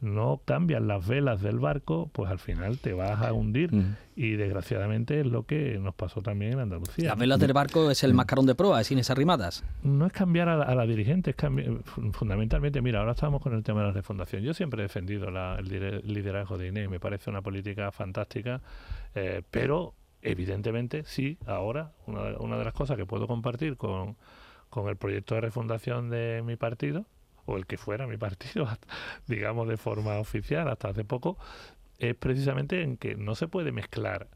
no 0.00 0.40
cambias 0.44 0.82
las 0.82 1.06
velas 1.06 1.42
del 1.42 1.58
barco, 1.58 2.10
pues 2.12 2.30
al 2.30 2.38
final 2.38 2.78
te 2.78 2.92
vas 2.92 3.20
a 3.22 3.32
hundir. 3.32 3.70
Y 4.16 4.32
desgraciadamente 4.32 5.20
es 5.20 5.26
lo 5.26 5.44
que 5.44 5.78
nos 5.78 5.94
pasó 5.94 6.20
también 6.20 6.54
en 6.54 6.60
Andalucía. 6.60 7.08
Las 7.08 7.18
velas 7.18 7.40
del 7.40 7.52
barco 7.52 7.90
es 7.90 8.04
el 8.04 8.12
mascarón 8.12 8.46
de 8.46 8.54
proa, 8.54 8.80
es 8.80 8.86
sin 8.88 9.00
arrimadas. 9.08 9.64
No 9.82 10.06
es 10.06 10.12
cambiar 10.12 10.48
a 10.48 10.74
la, 10.74 10.86
dirigente, 10.86 11.30
es 11.30 11.36
cambiar, 11.36 11.82
fundamentalmente, 12.12 12.82
mira, 12.82 13.00
ahora 13.00 13.12
estamos 13.12 13.40
con 13.40 13.54
el 13.54 13.62
tema 13.62 13.80
de 13.80 13.86
la 13.86 13.92
refundación. 13.92 14.42
Yo 14.42 14.52
siempre 14.52 14.80
he 14.80 14.84
defendido 14.84 15.28
el 15.28 16.02
liderazgo 16.04 16.58
de 16.58 16.68
Inés, 16.68 16.90
me 16.90 17.00
parece 17.00 17.30
una 17.30 17.40
política 17.42 17.90
fantástica, 17.92 18.60
eh, 19.14 19.42
pero 19.50 19.94
Evidentemente, 20.22 21.04
sí, 21.06 21.38
ahora, 21.46 21.92
una, 22.06 22.38
una 22.38 22.58
de 22.58 22.64
las 22.64 22.74
cosas 22.74 22.96
que 22.98 23.06
puedo 23.06 23.26
compartir 23.26 23.76
con, 23.78 24.16
con 24.68 24.88
el 24.88 24.96
proyecto 24.96 25.34
de 25.34 25.40
refundación 25.40 26.10
de 26.10 26.42
mi 26.44 26.56
partido, 26.56 27.06
o 27.50 27.56
el 27.56 27.66
que 27.66 27.76
fuera 27.76 28.06
mi 28.06 28.16
partido, 28.18 28.68
digamos 29.26 29.68
de 29.68 29.76
forma 29.76 30.18
oficial 30.18 30.68
hasta 30.68 30.88
hace 30.88 31.04
poco, 31.04 31.38
es 31.98 32.14
precisamente 32.14 32.82
en 32.82 32.96
que 32.96 33.14
no 33.14 33.34
se 33.34 33.48
puede 33.48 33.72
mezclar 33.72 34.28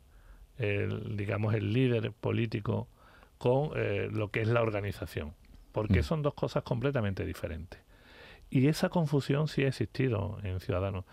el, 0.58 1.16
digamos, 1.16 1.54
el 1.54 1.72
líder 1.72 2.12
político 2.12 2.88
con 3.38 3.70
eh, 3.76 4.08
lo 4.12 4.30
que 4.30 4.42
es 4.42 4.48
la 4.48 4.62
organización, 4.62 5.34
porque 5.72 6.00
mm. 6.00 6.04
son 6.04 6.22
dos 6.22 6.34
cosas 6.34 6.62
completamente 6.62 7.24
diferentes. 7.24 7.80
Y 8.50 8.68
esa 8.68 8.88
confusión 8.88 9.48
sí 9.48 9.64
ha 9.64 9.68
existido 9.68 10.38
en 10.42 10.60
Ciudadanos. 10.60 11.04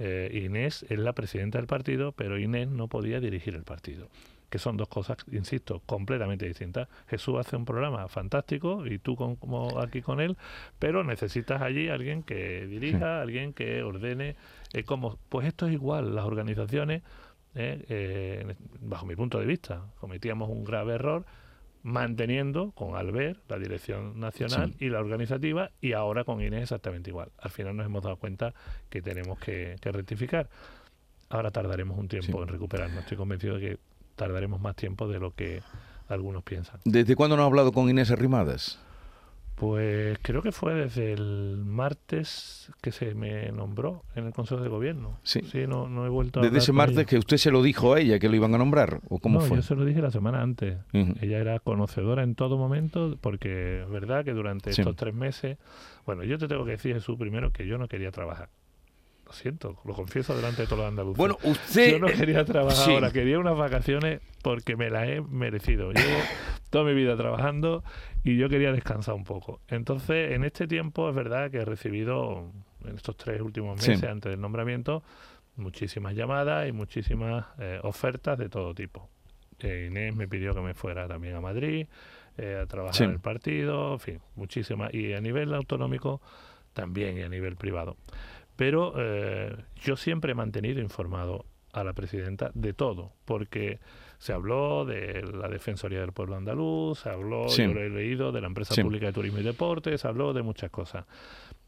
Eh, 0.00 0.42
Inés 0.44 0.84
es 0.88 0.98
la 0.98 1.12
presidenta 1.12 1.58
del 1.58 1.66
partido, 1.66 2.12
pero 2.12 2.38
Inés 2.38 2.68
no 2.68 2.88
podía 2.88 3.20
dirigir 3.20 3.54
el 3.54 3.64
partido 3.64 4.08
que 4.50 4.58
son 4.58 4.76
dos 4.76 4.88
cosas, 4.88 5.18
insisto, 5.30 5.82
completamente 5.84 6.46
distintas. 6.46 6.88
Jesús 7.08 7.36
hace 7.38 7.56
un 7.56 7.64
programa 7.64 8.08
fantástico 8.08 8.86
y 8.86 8.98
tú 8.98 9.16
como 9.16 9.78
aquí 9.78 10.00
con 10.00 10.20
él, 10.20 10.36
pero 10.78 11.04
necesitas 11.04 11.60
allí 11.60 11.88
alguien 11.88 12.22
que 12.22 12.66
dirija, 12.66 13.20
alguien 13.20 13.52
que 13.52 13.82
ordene, 13.82 14.36
eh, 14.72 14.84
como, 14.84 15.18
pues 15.28 15.46
esto 15.46 15.66
es 15.66 15.72
igual, 15.72 16.14
las 16.14 16.24
organizaciones, 16.24 17.02
eh, 17.54 17.84
eh, 17.88 18.54
bajo 18.80 19.06
mi 19.06 19.16
punto 19.16 19.38
de 19.38 19.46
vista, 19.46 19.82
cometíamos 20.00 20.48
un 20.48 20.64
grave 20.64 20.94
error 20.94 21.24
manteniendo 21.82 22.72
con 22.72 22.96
Albert 22.96 23.40
la 23.48 23.58
dirección 23.58 24.18
nacional 24.18 24.74
y 24.78 24.88
la 24.88 24.98
organizativa 24.98 25.70
y 25.80 25.92
ahora 25.92 26.24
con 26.24 26.42
Inés 26.42 26.62
exactamente 26.62 27.10
igual. 27.10 27.30
Al 27.38 27.50
final 27.50 27.76
nos 27.76 27.86
hemos 27.86 28.02
dado 28.02 28.16
cuenta 28.16 28.52
que 28.90 29.00
tenemos 29.00 29.38
que, 29.38 29.76
rectificar. 29.80 30.48
Ahora 31.30 31.50
tardaremos 31.50 31.98
un 31.98 32.08
tiempo 32.08 32.42
en 32.42 32.48
recuperarnos. 32.48 33.00
Estoy 33.00 33.16
convencido 33.16 33.58
de 33.58 33.60
que 33.60 33.78
tardaremos 34.18 34.60
más 34.60 34.76
tiempo 34.76 35.08
de 35.08 35.18
lo 35.18 35.30
que 35.30 35.62
algunos 36.08 36.42
piensan. 36.42 36.80
¿Desde 36.84 37.16
cuándo 37.16 37.36
no 37.36 37.44
ha 37.44 37.46
hablado 37.46 37.72
con 37.72 37.88
Inés 37.88 38.10
Arrimadas? 38.10 38.78
Pues 39.54 40.18
creo 40.22 40.40
que 40.40 40.52
fue 40.52 40.72
desde 40.74 41.12
el 41.12 41.62
martes 41.64 42.70
que 42.80 42.92
se 42.92 43.14
me 43.14 43.50
nombró 43.50 44.04
en 44.14 44.26
el 44.26 44.32
Consejo 44.32 44.60
de 44.60 44.68
Gobierno. 44.68 45.18
Sí. 45.24 45.40
Sí, 45.50 45.66
no, 45.66 45.88
no 45.88 46.06
he 46.06 46.08
vuelto 46.08 46.38
a 46.38 46.44
Desde 46.44 46.58
ese 46.58 46.72
martes 46.72 47.06
que 47.06 47.18
usted 47.18 47.38
se 47.38 47.50
lo 47.50 47.60
dijo 47.60 47.94
a 47.94 48.00
ella 48.00 48.20
que 48.20 48.28
lo 48.28 48.36
iban 48.36 48.54
a 48.54 48.58
nombrar, 48.58 49.00
¿o 49.08 49.18
cómo 49.18 49.40
no, 49.40 49.46
fue? 49.46 49.56
yo 49.56 49.62
se 49.62 49.74
lo 49.74 49.84
dije 49.84 50.00
la 50.00 50.12
semana 50.12 50.42
antes. 50.42 50.78
Ella 50.92 51.38
era 51.38 51.58
conocedora 51.58 52.22
en 52.22 52.36
todo 52.36 52.56
momento, 52.56 53.16
porque 53.20 53.82
es 53.82 53.90
verdad 53.90 54.24
que 54.24 54.32
durante 54.32 54.70
estos 54.70 54.94
tres 54.94 55.14
meses... 55.14 55.58
Bueno, 56.06 56.22
yo 56.22 56.38
te 56.38 56.46
tengo 56.46 56.64
que 56.64 56.72
decir, 56.72 56.94
Jesús, 56.94 57.18
primero 57.18 57.52
que 57.52 57.66
yo 57.66 57.78
no 57.78 57.88
quería 57.88 58.12
trabajar 58.12 58.48
lo 59.28 59.34
siento, 59.34 59.76
lo 59.84 59.92
confieso 59.92 60.34
delante 60.34 60.62
de 60.62 60.68
todos 60.68 60.78
los 60.78 60.88
andaluces. 60.88 61.18
Bueno, 61.18 61.36
usted... 61.42 61.92
Yo 61.92 61.98
no 61.98 62.06
quería 62.06 62.46
trabajar 62.46 62.90
ahora, 62.90 63.10
quería 63.10 63.38
unas 63.38 63.58
vacaciones 63.58 64.22
porque 64.42 64.74
me 64.74 64.88
las 64.88 65.06
he 65.06 65.20
merecido. 65.20 65.92
Llevo 65.92 66.18
toda 66.70 66.84
mi 66.84 66.94
vida 66.94 67.14
trabajando 67.14 67.84
y 68.24 68.38
yo 68.38 68.48
quería 68.48 68.72
descansar 68.72 69.14
un 69.14 69.24
poco. 69.24 69.60
Entonces, 69.68 70.32
en 70.32 70.44
este 70.44 70.66
tiempo 70.66 71.10
es 71.10 71.14
verdad 71.14 71.50
que 71.50 71.58
he 71.58 71.64
recibido, 71.66 72.50
en 72.86 72.96
estos 72.96 73.18
tres 73.18 73.42
últimos 73.42 73.76
meses 73.86 74.04
antes 74.04 74.30
del 74.30 74.40
nombramiento, 74.40 75.02
muchísimas 75.56 76.14
llamadas 76.14 76.66
y 76.66 76.72
muchísimas 76.72 77.44
eh, 77.58 77.80
ofertas 77.82 78.38
de 78.38 78.48
todo 78.48 78.74
tipo. 78.74 79.10
Eh, 79.58 79.88
Inés 79.90 80.16
me 80.16 80.26
pidió 80.26 80.54
que 80.54 80.60
me 80.62 80.72
fuera 80.72 81.06
también 81.06 81.34
a 81.34 81.42
Madrid, 81.42 81.86
eh, 82.38 82.60
a 82.62 82.66
trabajar 82.66 83.02
en 83.02 83.10
el 83.10 83.20
partido, 83.20 83.92
en 83.92 84.00
fin, 84.00 84.20
muchísimas. 84.36 84.94
Y 84.94 85.12
a 85.12 85.20
nivel 85.20 85.52
autonómico 85.52 86.22
también 86.72 87.18
y 87.18 87.22
a 87.22 87.28
nivel 87.28 87.56
privado. 87.56 87.96
Pero 88.58 88.92
eh, 88.96 89.54
yo 89.76 89.96
siempre 89.96 90.32
he 90.32 90.34
mantenido 90.34 90.80
informado 90.80 91.46
a 91.72 91.84
la 91.84 91.92
presidenta 91.92 92.50
de 92.54 92.72
todo, 92.72 93.12
porque 93.24 93.78
se 94.18 94.32
habló 94.32 94.84
de 94.84 95.22
la 95.22 95.46
Defensoría 95.46 96.00
del 96.00 96.10
Pueblo 96.10 96.34
Andaluz, 96.34 96.98
se 96.98 97.08
habló, 97.08 97.46
yo 97.46 97.66
lo 97.68 97.80
he 97.80 97.88
leído, 97.88 98.32
de 98.32 98.40
la 98.40 98.48
empresa 98.48 98.74
pública 98.82 99.06
de 99.06 99.12
turismo 99.12 99.38
y 99.38 99.44
deportes, 99.44 100.00
se 100.00 100.08
habló 100.08 100.32
de 100.32 100.42
muchas 100.42 100.72
cosas. 100.72 101.06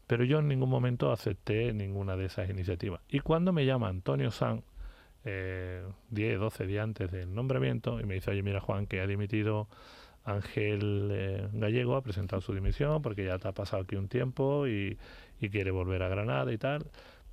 Pero 0.05 0.25
yo 0.25 0.39
en 0.39 0.49
ningún 0.49 0.69
momento 0.69 1.13
acepté 1.13 1.71
ninguna 1.71 2.17
de 2.17 2.25
esas 2.25 2.49
iniciativas. 2.49 2.99
Y 3.07 3.21
cuando 3.21 3.53
me 3.53 3.65
llama 3.65 3.87
Antonio 3.87 4.29
San, 4.29 4.61
eh, 5.23 5.85
10, 6.09 6.39
12 6.39 6.67
días 6.67 6.83
antes 6.83 7.09
del 7.09 7.33
nombramiento, 7.33 8.01
y 8.01 8.03
me 8.03 8.15
dice, 8.15 8.31
oye, 8.31 8.43
mira 8.43 8.59
Juan, 8.59 8.85
que 8.85 8.99
ha 8.99 9.07
dimitido 9.07 9.69
Ángel 10.23 11.09
eh, 11.11 11.47
Gallego, 11.53 11.95
ha 11.95 12.01
presentado 12.01 12.41
su 12.41 12.53
dimisión 12.53 13.01
porque 13.01 13.25
ya 13.25 13.39
te 13.39 13.47
ha 13.47 13.53
pasado 13.53 13.83
aquí 13.83 13.95
un 13.95 14.07
tiempo 14.07 14.67
y, 14.67 14.97
y 15.39 15.49
quiere 15.49 15.71
volver 15.71 16.03
a 16.03 16.09
Granada 16.09 16.51
y 16.51 16.57
tal. 16.57 16.85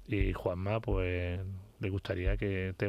Y 0.07 0.33
Juanma, 0.33 0.81
pues 0.81 1.41
le 1.81 1.91
gustaría 1.91 2.37
que 2.37 2.75
te, 2.77 2.89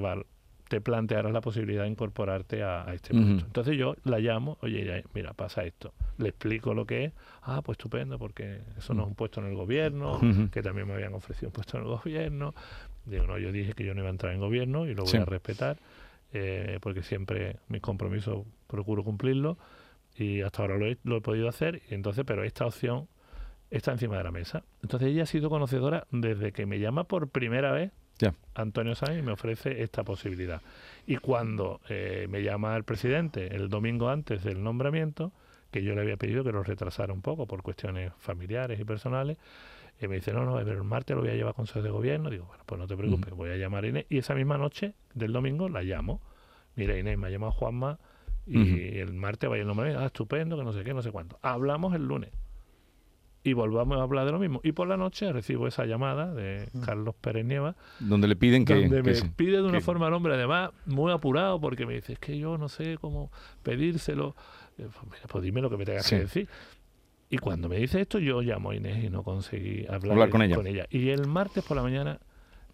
te 0.70 0.82
plantearas 0.82 1.34
la 1.34 1.42
posibilidad 1.42 1.84
de 1.84 1.90
incorporarte 1.90 2.64
a, 2.64 2.94
este 2.94 3.14
puesto. 3.14 3.46
Entonces 3.46 3.78
yo 3.78 3.96
la 4.06 4.20
llamo, 4.20 4.58
oye, 4.62 5.04
mira, 5.14 5.34
pasa 5.34 5.64
esto. 5.64 5.94
Le 6.18 6.30
explico 6.30 6.74
lo 6.74 6.86
que 6.86 7.06
es. 7.06 7.14
Ah, 7.42 7.62
pues 7.62 7.78
estupendo, 7.78 8.18
porque 8.18 8.62
eso 8.78 8.94
no 8.94 9.04
es 9.04 9.08
un 9.10 9.16
puesto 9.16 9.42
en 9.42 9.48
el 9.48 9.56
gobierno, 9.56 10.22
que 10.52 10.62
también 10.62 10.88
me 10.88 10.94
habían 10.94 11.14
ofrecido 11.14 11.50
un 11.50 11.54
puesto 11.54 11.78
en 11.78 11.84
el 11.84 11.90
gobierno. 11.90 12.54
Digo, 13.06 13.28
no, 13.28 13.38
yo 13.38 13.52
dije 13.52 13.74
que 13.74 13.84
yo 13.84 13.94
no 13.94 14.02
iba 14.02 14.10
a 14.10 14.12
entrar 14.12 14.34
en 14.34 14.40
gobierno 14.40 14.86
y 14.88 14.94
lo 14.94 15.04
voy 15.04 15.18
a 15.18 15.26
respetar, 15.26 15.78
eh, 16.32 16.78
porque 16.82 17.04
siempre 17.04 17.58
mis 17.68 17.82
compromisos 17.82 18.46
procuro 18.68 19.04
cumplirlo 19.04 19.58
y 20.20 20.42
hasta 20.42 20.62
ahora 20.62 20.78
lo 20.78 20.86
he, 20.86 20.98
lo 21.04 21.18
he 21.18 21.22
podido 21.22 21.50
hacer. 21.50 21.82
Entonces, 21.90 22.26
pero 22.26 22.44
esta 22.44 22.66
opción 22.66 23.08
está 23.70 23.92
encima 23.92 24.18
de 24.18 24.24
la 24.24 24.32
mesa. 24.32 24.64
Entonces 24.82 25.10
ella 25.10 25.24
ha 25.24 25.28
sido 25.28 25.50
conocedora 25.50 26.08
desde 26.12 26.52
que 26.52 26.66
me 26.66 26.80
llama 26.80 27.06
por 27.06 27.30
primera 27.30 27.72
vez 27.72 27.92
Antonio 28.54 28.96
Sáenz 28.96 29.20
y 29.20 29.22
me 29.22 29.32
ofrece 29.32 29.82
esta 29.82 30.04
posibilidad. 30.04 30.62
Y 31.08 31.18
cuando 31.18 31.80
eh, 31.90 32.28
me 32.30 32.44
llama 32.44 32.76
el 32.76 32.84
presidente 32.84 33.56
el 33.56 33.70
domingo 33.70 34.10
antes 34.10 34.44
del 34.44 34.62
nombramiento, 34.62 35.32
que 35.72 35.84
yo 35.84 35.96
le 35.96 36.02
había 36.02 36.18
pedido 36.18 36.44
que 36.44 36.52
lo 36.52 36.64
retrasara 36.64 37.14
un 37.14 37.22
poco 37.22 37.48
por 37.48 37.62
cuestiones 37.62 38.12
familiares 38.18 38.80
y 38.80 38.84
personales, 38.84 39.38
y 40.02 40.08
me 40.08 40.16
dice, 40.16 40.32
no, 40.32 40.46
no, 40.46 40.56
pero 40.56 40.78
el 40.78 40.84
martes 40.84 41.16
lo 41.16 41.22
voy 41.22 41.32
a 41.32 41.36
llevar 41.36 41.52
a 41.52 41.54
Consejo 41.54 41.82
de 41.82 41.90
Gobierno. 41.90 42.30
Digo, 42.30 42.46
bueno, 42.46 42.64
pues 42.66 42.80
no 42.80 42.88
te 42.88 42.96
preocupes, 42.96 43.34
voy 43.34 43.50
a 43.50 43.58
llamar 43.58 43.84
a 43.84 43.88
Inés. 43.88 44.06
Y 44.10 44.18
esa 44.18 44.34
misma 44.34 44.58
noche 44.58 44.94
del 45.14 45.34
domingo 45.34 45.68
la 45.68 45.82
llamo. 45.82 46.22
Mira, 46.76 46.98
Inés, 46.98 47.18
me 47.18 47.28
ha 47.28 47.30
llamado 47.30 47.52
Juanma 47.52 48.00
y 48.50 48.98
el 48.98 49.14
martes 49.14 49.50
vaya 49.50 49.62
el 49.62 49.68
nombramiento. 49.68 50.02
Ah, 50.02 50.08
estupendo, 50.08 50.58
que 50.58 50.64
no 50.64 50.74
sé 50.74 50.84
qué, 50.84 50.94
no 50.94 51.02
sé 51.02 51.12
cuánto. 51.12 51.38
Hablamos 51.42 51.94
el 51.94 52.06
lunes 52.06 52.32
y 53.44 53.54
volvamos 53.54 53.98
a 53.98 54.04
hablar 54.04 54.26
de 54.26 54.32
lo 54.32 54.40
mismo. 54.40 54.60
Y 54.64 54.74
por 54.74 54.88
la 54.88 54.98
noche 54.98 55.32
recibo 55.32 55.68
esa 55.68 55.86
llamada 55.86 56.34
de. 56.34 56.70
Carlos 56.86 57.16
Pérez 57.20 57.46
Nieva. 57.46 57.76
Donde 58.00 58.28
le 58.28 58.36
piden 58.36 58.66
que... 58.66 58.76
Donde 58.76 59.02
me 59.02 59.14
pide 59.36 59.58
de 59.58 59.64
una 59.64 59.82
forma 59.82 60.08
al 60.08 60.14
hombre, 60.14 60.34
además 60.34 60.72
muy 60.86 61.12
apurado, 61.12 61.60
porque 61.60 61.86
me 61.86 61.94
dice, 61.94 62.14
es 62.14 62.20
que 62.20 62.38
yo 62.38 62.58
no 62.58 62.70
sé 62.70 62.98
cómo 63.00 63.32
pedírselo. 63.64 64.36
Eh, 64.78 64.88
pues, 65.08 65.22
pues, 65.28 65.44
dime 65.44 65.62
lo 65.62 65.70
que 65.70 65.78
me 65.78 65.86
tengas 65.86 66.10
que 66.10 66.20
decir. 66.20 66.50
Y 67.30 67.38
cuando 67.38 67.70
me 67.70 67.78
dice 67.78 68.02
esto, 68.02 68.20
yo 68.20 68.42
llamo 68.42 68.72
a 68.72 68.76
Inés 68.76 69.04
y 69.04 69.10
no 69.10 69.24
conseguí 69.24 69.86
hablar, 69.88 70.30
con, 70.30 70.42
ella. 70.42 70.88
Y 70.90 71.10
el 71.10 71.28
martes 71.28 71.64
por 71.64 71.78
la 71.78 71.84
mañana 71.84 72.20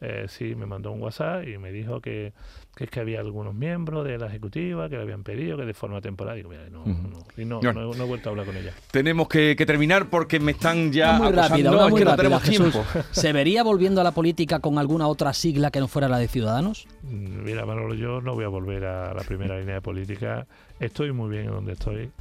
eh, 0.01 0.25
sí 0.27 0.55
me 0.55 0.65
mandó 0.65 0.91
un 0.91 1.01
WhatsApp 1.01 1.47
y 1.47 1.57
me 1.57 1.71
dijo 1.71 2.01
que, 2.01 2.33
es 2.77 2.89
que 2.89 2.99
había 2.99 3.21
algunos 3.21 3.55
miembros 3.55 4.05
de 4.05 4.17
la 4.17 4.27
ejecutiva 4.27 4.89
que 4.89 4.97
le 4.97 5.03
habían 5.03 5.23
pedido 5.23 5.57
que 5.57 5.65
de 5.65 5.73
forma 5.73 6.01
temporal. 6.01 6.35
Digo, 6.35 6.49
mira, 6.49 6.69
no, 6.69 6.85
no, 6.85 7.25
y 7.37 7.45
no, 7.45 7.61
no, 7.61 7.93
he, 7.93 8.05
vuelto 8.05 8.29
a 8.29 8.31
hablar 8.31 8.45
con 8.45 8.57
ella. 8.57 8.73
Tenemos 8.91 9.27
que, 9.27 9.55
terminar 9.55 10.09
porque 10.09 10.39
me 10.39 10.51
están 10.51 10.91
ya. 10.91 11.13
muy 11.13 11.31
rápida, 11.31 11.71
no, 11.71 11.89
muy 11.89 12.03
rápida, 12.03 12.39
¿Se 13.11 13.31
vería 13.31 13.63
volviendo 13.63 14.01
a 14.01 14.03
la 14.03 14.11
política 14.11 14.59
con 14.59 14.77
alguna 14.77 15.07
otra 15.07 15.33
sigla 15.33 15.71
que 15.71 15.79
no 15.79 15.87
fuera 15.87 16.09
la 16.09 16.19
de 16.19 16.27
Ciudadanos? 16.27 16.87
Mm, 17.03 17.43
mira, 17.43 17.65
Manolo, 17.65 17.95
yo 17.95 18.21
no 18.21 18.35
voy 18.35 18.43
a 18.43 18.49
volver 18.49 18.85
a 18.85 19.13
la 19.13 19.21
primera 19.21 19.57
línea 19.59 19.75
de 19.75 19.81
política. 19.81 20.45
Estoy 20.79 21.13
muy 21.13 21.29
bien 21.29 21.45
en 21.45 21.51
donde 21.51 21.73
estoy. 21.73 22.11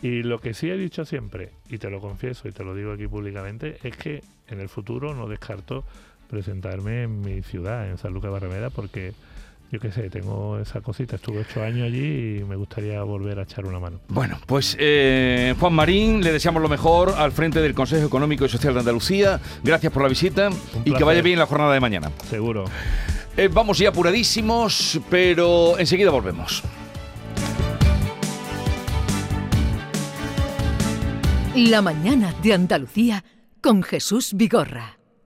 Y 0.00 0.22
lo 0.22 0.38
que 0.38 0.54
sí 0.54 0.70
he 0.70 0.76
dicho 0.76 1.04
siempre, 1.04 1.50
y 1.68 1.78
te 1.78 1.90
lo 1.90 2.00
confieso 2.00 2.48
y 2.48 2.52
te 2.52 2.64
lo 2.64 2.74
digo 2.74 2.92
aquí 2.92 3.06
públicamente, 3.08 3.78
es 3.82 3.96
que 3.96 4.22
en 4.46 4.60
el 4.60 4.68
futuro 4.68 5.14
no 5.14 5.28
descarto 5.28 5.84
presentarme 6.28 7.04
en 7.04 7.20
mi 7.20 7.42
ciudad, 7.42 7.88
en 7.88 7.98
San 7.98 8.12
Lucas 8.12 8.30
Barrameda, 8.30 8.70
porque 8.70 9.12
yo 9.70 9.80
qué 9.80 9.92
sé, 9.92 10.08
tengo 10.08 10.58
esa 10.58 10.80
cosita. 10.80 11.16
Estuve 11.16 11.40
ocho 11.40 11.62
años 11.62 11.86
allí 11.86 12.38
y 12.38 12.44
me 12.44 12.56
gustaría 12.56 13.02
volver 13.02 13.38
a 13.38 13.42
echar 13.42 13.66
una 13.66 13.78
mano. 13.78 14.00
Bueno, 14.08 14.38
pues 14.46 14.76
eh, 14.80 15.54
Juan 15.60 15.74
Marín, 15.74 16.22
le 16.22 16.32
deseamos 16.32 16.62
lo 16.62 16.68
mejor 16.68 17.14
al 17.18 17.32
frente 17.32 17.60
del 17.60 17.74
Consejo 17.74 18.06
Económico 18.06 18.46
y 18.46 18.48
Social 18.48 18.72
de 18.72 18.80
Andalucía. 18.80 19.40
Gracias 19.62 19.92
por 19.92 20.02
la 20.02 20.08
visita 20.08 20.48
y 20.84 20.92
que 20.92 21.04
vaya 21.04 21.20
bien 21.20 21.38
la 21.38 21.46
jornada 21.46 21.74
de 21.74 21.80
mañana. 21.80 22.10
Seguro. 22.30 22.64
Eh, 23.36 23.48
vamos 23.52 23.78
ya 23.78 23.90
apuradísimos, 23.90 25.00
pero 25.10 25.78
enseguida 25.78 26.10
volvemos. 26.10 26.62
La 31.54 31.82
mañana 31.82 32.34
de 32.42 32.54
Andalucía 32.54 33.24
con 33.60 33.82
Jesús 33.82 34.32
Vigorra. 34.34 34.97